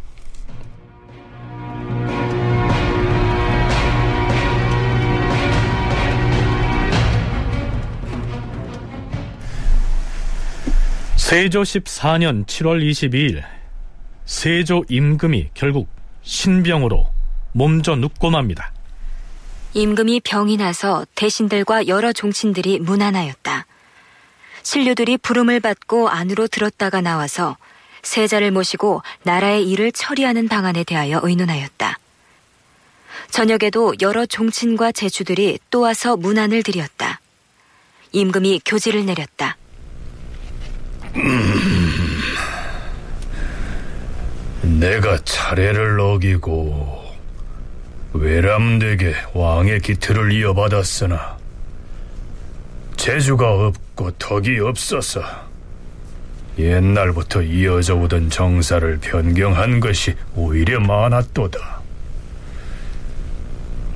세조 11.26 11.64
14년 11.64 12.46
7월 12.46 12.88
22일 12.88 13.44
세조 14.26 14.86
임금이 14.90 15.50
결국 15.56 15.90
신병으로 16.22 17.10
몸져 17.52 17.96
눕고 17.96 18.30
맙니다. 18.30 18.72
임금이 19.74 20.20
병이 20.20 20.58
나서 20.58 21.04
대신들과 21.16 21.88
여러 21.88 22.14
종친들이 22.14 22.78
무난하였다. 22.78 23.66
신료들이 24.62 25.18
부름을 25.18 25.62
받고 25.62 26.10
안으로 26.10 26.46
들었다가 26.46 27.02
나와서 27.02 27.58
세자를 28.04 28.52
모시고 28.52 29.02
나라의 29.24 29.68
일을 29.68 29.94
처리하는 29.94 30.48
방안에 30.48 30.84
대하여 30.84 31.22
의논하였다. 31.24 31.98
저녁에도 33.32 33.96
여러 34.00 34.28
종친과 34.28 34.92
제주들이 34.92 35.58
또 35.72 35.80
와서 35.80 36.18
문안을 36.18 36.62
드렸다. 36.62 37.20
임금이 38.12 38.62
교지를 38.64 39.08
내렸다. 39.08 39.58
음, 41.18 42.22
내가 44.80 45.18
차례를 45.24 46.00
어기고 46.00 47.04
외람되게 48.14 49.14
왕의 49.34 49.80
기틀을 49.80 50.32
이어받았으나 50.34 51.38
재주가 52.98 53.52
없고 53.52 54.12
덕이 54.12 54.60
없어서 54.60 55.22
옛날부터 56.58 57.42
이어져 57.42 57.96
오던 57.96 58.30
정사를 58.30 58.98
변경한 59.00 59.80
것이 59.80 60.16
오히려 60.36 60.80
많았도다. 60.80 61.82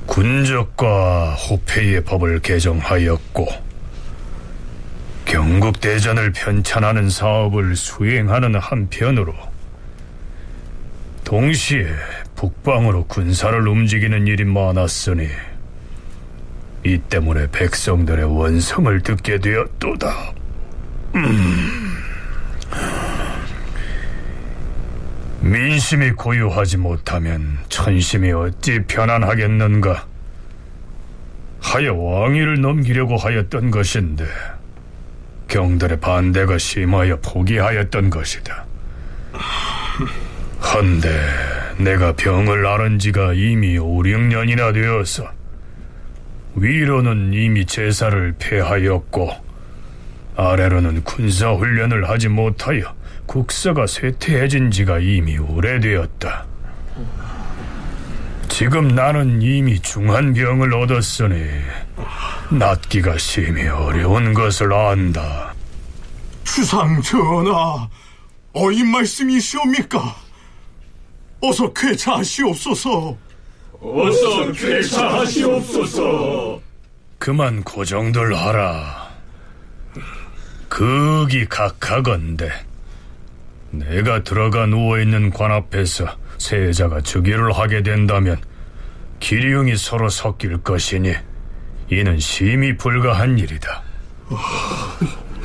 군적과 0.06 1.34
호패의 1.34 2.04
법을 2.04 2.40
개정하였고 2.40 3.69
경국대전을 5.50 6.30
편찬하는 6.30 7.10
사업을 7.10 7.74
수행하는 7.74 8.54
한편으로 8.54 9.34
동시에 11.24 11.86
북방으로 12.36 13.06
군사를 13.06 13.66
움직이는 13.66 14.28
일이 14.28 14.44
많았으니 14.44 15.28
이 16.86 16.98
때문에 16.98 17.48
백성들의 17.50 18.24
원성을 18.26 19.00
듣게 19.02 19.38
되었도다. 19.38 20.32
음. 21.16 21.96
민심이 25.40 26.12
고유하지 26.12 26.76
못하면 26.76 27.58
천심이 27.68 28.30
어찌 28.30 28.84
편안하겠는가? 28.86 30.06
하여 31.60 31.94
왕위를 31.94 32.60
넘기려고 32.60 33.16
하였던 33.16 33.72
것인데 33.72 34.24
경들의 35.50 36.00
반대가 36.00 36.56
심하여 36.56 37.18
포기하였던 37.20 38.08
것이다. 38.08 38.64
헌데 40.62 41.10
내가 41.78 42.12
병을 42.12 42.64
앓은 42.64 42.98
지가 42.98 43.34
이미 43.34 43.76
5, 43.76 44.02
6년이나 44.02 44.72
되어서 44.72 45.28
위로는 46.54 47.34
이미 47.34 47.66
제사를 47.66 48.34
폐하였고 48.38 49.30
아래로는 50.36 51.02
군사 51.04 51.52
훈련을 51.52 52.08
하지 52.08 52.28
못하여 52.28 52.94
국사가 53.26 53.86
쇠퇴해진 53.86 54.70
지가 54.70 55.00
이미 55.00 55.36
오래되었다. 55.38 56.46
지금 58.60 58.88
나는 58.88 59.40
이미 59.40 59.80
중한 59.80 60.34
병을 60.34 60.74
얻었으니 60.74 61.46
낫기가 62.50 63.16
심히 63.16 63.66
어려운 63.66 64.34
것을 64.34 64.70
안다. 64.70 65.54
주상 66.44 67.00
전하, 67.00 67.88
어인 68.52 68.86
말씀이시옵니까? 68.88 70.14
어서 71.40 71.72
쾌차하시옵소서. 71.72 73.16
어서 73.80 74.52
쾌차하시옵소서. 74.52 76.60
그만 77.18 77.62
고정들 77.62 78.36
하라. 78.36 79.08
극이 80.68 81.46
각하건대 81.46 82.52
내가 83.70 84.22
들어가 84.22 84.66
누워있는 84.66 85.30
관 85.30 85.50
앞에서 85.50 86.14
세자가 86.36 87.00
즉위를 87.00 87.52
하게 87.52 87.82
된다면 87.82 88.38
기룡이 89.20 89.76
서로 89.76 90.08
섞일 90.08 90.58
것이니 90.58 91.14
이는 91.90 92.18
심히 92.18 92.76
불가한 92.76 93.38
일이다. 93.38 93.82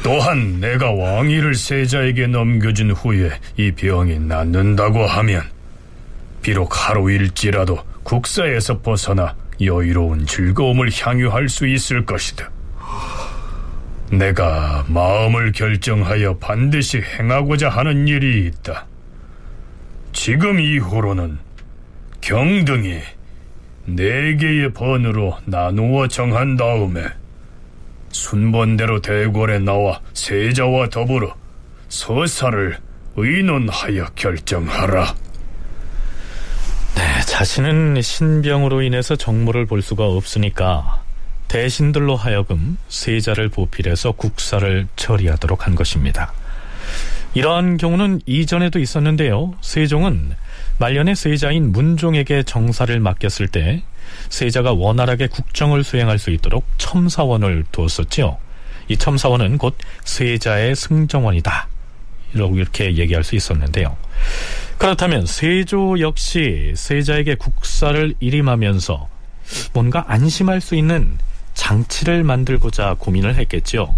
또한 0.04 0.60
내가 0.60 0.92
왕위를 0.92 1.56
세자에게 1.56 2.28
넘겨준 2.28 2.92
후에 2.92 3.32
이 3.58 3.72
병이 3.72 4.20
낫는다고 4.20 5.06
하면 5.06 5.44
비록 6.42 6.90
하루일지라도 6.90 7.80
국사에서 8.04 8.82
벗어나 8.82 9.36
여유로운 9.60 10.28
즐거움을 10.28 10.90
향유할 10.94 11.50
수 11.50 11.66
있을 11.68 12.06
것이다. 12.06 12.52
내가 14.12 14.86
마음을 14.88 15.52
결정하여 15.52 16.38
반드시 16.38 17.02
행하고자 17.02 17.70
하는 17.70 18.08
일이 18.08 18.46
있다. 18.46 18.86
지금 20.14 20.60
이후로는 20.60 21.40
경등이 22.22 23.02
네 23.86 24.36
개의 24.36 24.74
번으로 24.74 25.38
나누어 25.46 26.08
정한 26.08 26.58
다음에 26.58 27.04
순번대로 28.12 29.02
대궐에 29.02 29.60
나와 29.60 30.02
세자와 30.14 30.90
더불어 30.90 31.36
서사를 31.90 32.78
의논하여 33.16 34.06
결정하라. 34.16 35.16
네, 36.96 37.22
자신은 37.28 38.02
신병으로 38.02 38.82
인해서 38.82 39.16
정무를 39.16 39.66
볼 39.66 39.82
수가 39.82 40.06
없으니까 40.06 41.04
대신들로 41.48 42.16
하여금 42.16 42.78
세자를 42.88 43.50
보필해서 43.50 44.14
국사를 44.14 44.88
처리하도록 44.96 45.68
한 45.68 45.76
것입니다. 45.76 46.34
이러한 47.34 47.78
경우는 47.78 48.22
이전에도 48.26 48.80
있었는데요. 48.80 49.54
세종은 49.62 50.36
말년에 50.78 51.16
세자인 51.16 51.72
문종에게 51.72 52.44
정사를 52.44 53.00
맡겼을 53.00 53.48
때 53.48 53.84
세자가 54.30 54.74
원활하게 54.74 55.28
국정을 55.28 55.84
수행할 55.84 56.20
수 56.20 56.32
있도록 56.32 56.66
첨사원을 56.78 57.66
두었었지요. 57.72 58.38
이 58.88 58.98
첨사원은 58.98 59.58
곧 59.58 59.78
세자의 60.04 60.76
승정원이다. 60.76 61.68
이렇게 62.34 62.98
얘기할 62.98 63.24
수 63.24 63.36
있었는데요. 63.36 63.96
그렇다면 64.78 65.26
세조 65.26 66.02
역시 66.02 66.74
세자에게 66.76 67.36
국사를 67.36 68.14
일임하면서 68.20 69.08
뭔가 69.74 70.04
안심할 70.08 70.60
수 70.60 70.76
있는 70.76 71.18
장치를 71.54 72.24
만들고자 72.24 72.98
고민을 73.00 73.36
했겠지요. 73.36 73.96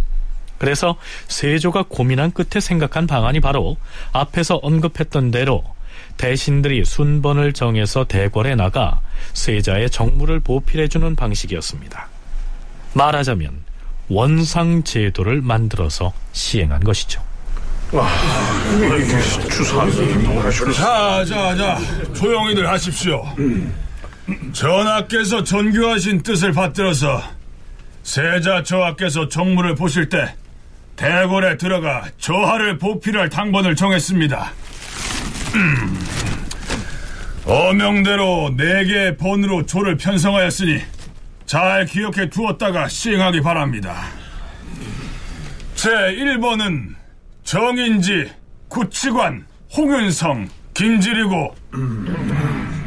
그래서 0.59 0.97
세조가 1.27 1.85
고민한 1.89 2.31
끝에 2.31 2.59
생각한 2.59 3.07
방안이 3.07 3.39
바로 3.39 3.77
앞에서 4.11 4.55
언급했던 4.57 5.31
대로 5.31 5.63
대신들이 6.17 6.83
순번을 6.83 7.53
정해서 7.53 8.03
대궐에 8.03 8.55
나가 8.55 8.99
세자의 9.33 9.89
정무를 9.89 10.39
보필해주는 10.39 11.15
방식이었습니다. 11.15 12.07
말하자면 12.93 13.51
원상 14.09 14.83
제도를 14.83 15.41
만들어서 15.41 16.13
시행한 16.31 16.83
것이죠. 16.83 17.21
자, 20.73 21.23
자, 21.25 21.55
자, 21.55 21.79
조용히들 22.13 22.67
하십시오. 22.67 23.23
전하께서 24.51 25.43
전교하신 25.43 26.21
뜻을 26.23 26.51
받들어서 26.51 27.21
세자 28.03 28.63
저하께서 28.63 29.29
정무를 29.29 29.75
보실 29.75 30.09
때 30.09 30.35
대궐에 30.95 31.57
들어가 31.57 32.05
저하를 32.17 32.77
보필할 32.77 33.29
당번을 33.29 33.75
정했습니다. 33.75 34.51
음, 35.57 35.99
어명대로 37.45 38.53
네 38.55 38.85
개의 38.85 39.17
번으로 39.17 39.65
조를 39.65 39.97
편성하였으니 39.97 40.81
잘 41.47 41.85
기억해 41.85 42.29
두었다가 42.29 42.87
시행하기 42.87 43.41
바랍니다. 43.41 44.03
제 45.73 45.89
1번은 45.89 46.93
정인지, 47.43 48.29
구치관, 48.67 49.47
홍윤성, 49.75 50.47
김지리고 50.75 51.55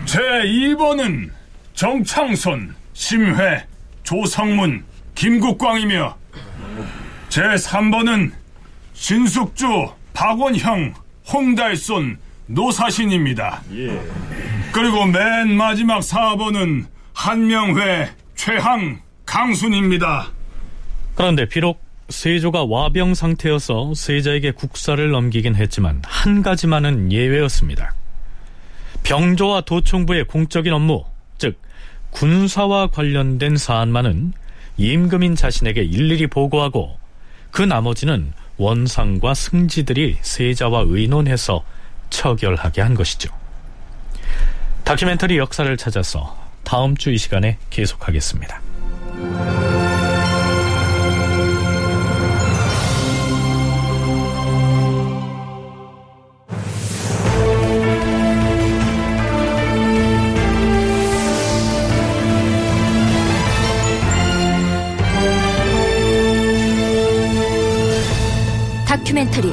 제 0.05 0.21
2번은 0.21 1.31
정창손, 1.75 2.75
심회, 2.93 3.67
조성문, 4.05 4.85
김국광이며 5.17 6.17
제 7.31 7.43
3번은 7.43 8.31
신숙주, 8.93 9.89
박원형, 10.13 10.95
홍달손, 11.33 12.19
노사신입니다. 12.51 13.63
그리고 14.73 15.07
맨 15.07 15.57
마지막 15.57 16.01
4번은 16.01 16.87
한명회, 17.13 18.11
최항, 18.35 19.01
강순입니다. 19.25 20.33
그런데 21.15 21.47
비록 21.47 21.81
세조가 22.09 22.65
와병 22.65 23.15
상태여서 23.15 23.95
세자에게 23.95 24.53
국사를 24.53 25.11
넘기긴 25.11 25.55
했지만 25.55 26.03
한 26.05 26.43
가지만은 26.43 27.13
예외였습니다. 27.13 27.95
병조와 29.05 29.63
도총부의 29.63 30.25
공적인 30.25 30.73
업무, 30.73 31.05
즉 31.39 31.61
군사와 32.11 32.89
관련된 32.89 33.57
사안만은 33.57 34.33
임금인 34.77 35.37
자신에게 35.37 35.83
일일이 35.83 36.27
보고하고 36.27 36.99
그 37.53 37.63
나머지는 37.63 38.33
원상과 38.57 39.35
승지들이 39.35 40.19
세자와 40.21 40.85
의논해서 40.87 41.63
처결하게 42.11 42.83
한 42.83 42.95
것이죠. 42.95 43.31
다큐멘터리 44.85 45.39
역사를 45.39 45.75
찾아서 45.77 46.37
다음 46.65 46.97
주 46.97 47.11
이 47.11 47.19
시간에 47.19 47.57
계속하겠습니다. 47.71 48.61
다큐멘터리 68.87 69.53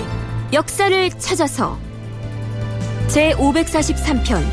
역사를 0.53 1.09
찾아서 1.11 1.77
제 3.07 3.31
543편 3.35 4.43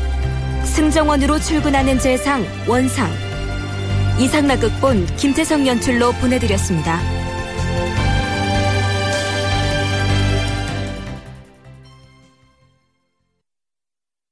승정원으로 0.63 1.39
출근하는 1.39 1.99
재상 1.99 2.45
원상 2.67 3.09
이상락 4.17 4.61
극본 4.61 5.05
김태성 5.17 5.67
연출로 5.67 6.13
보내드렸습니다. 6.13 7.01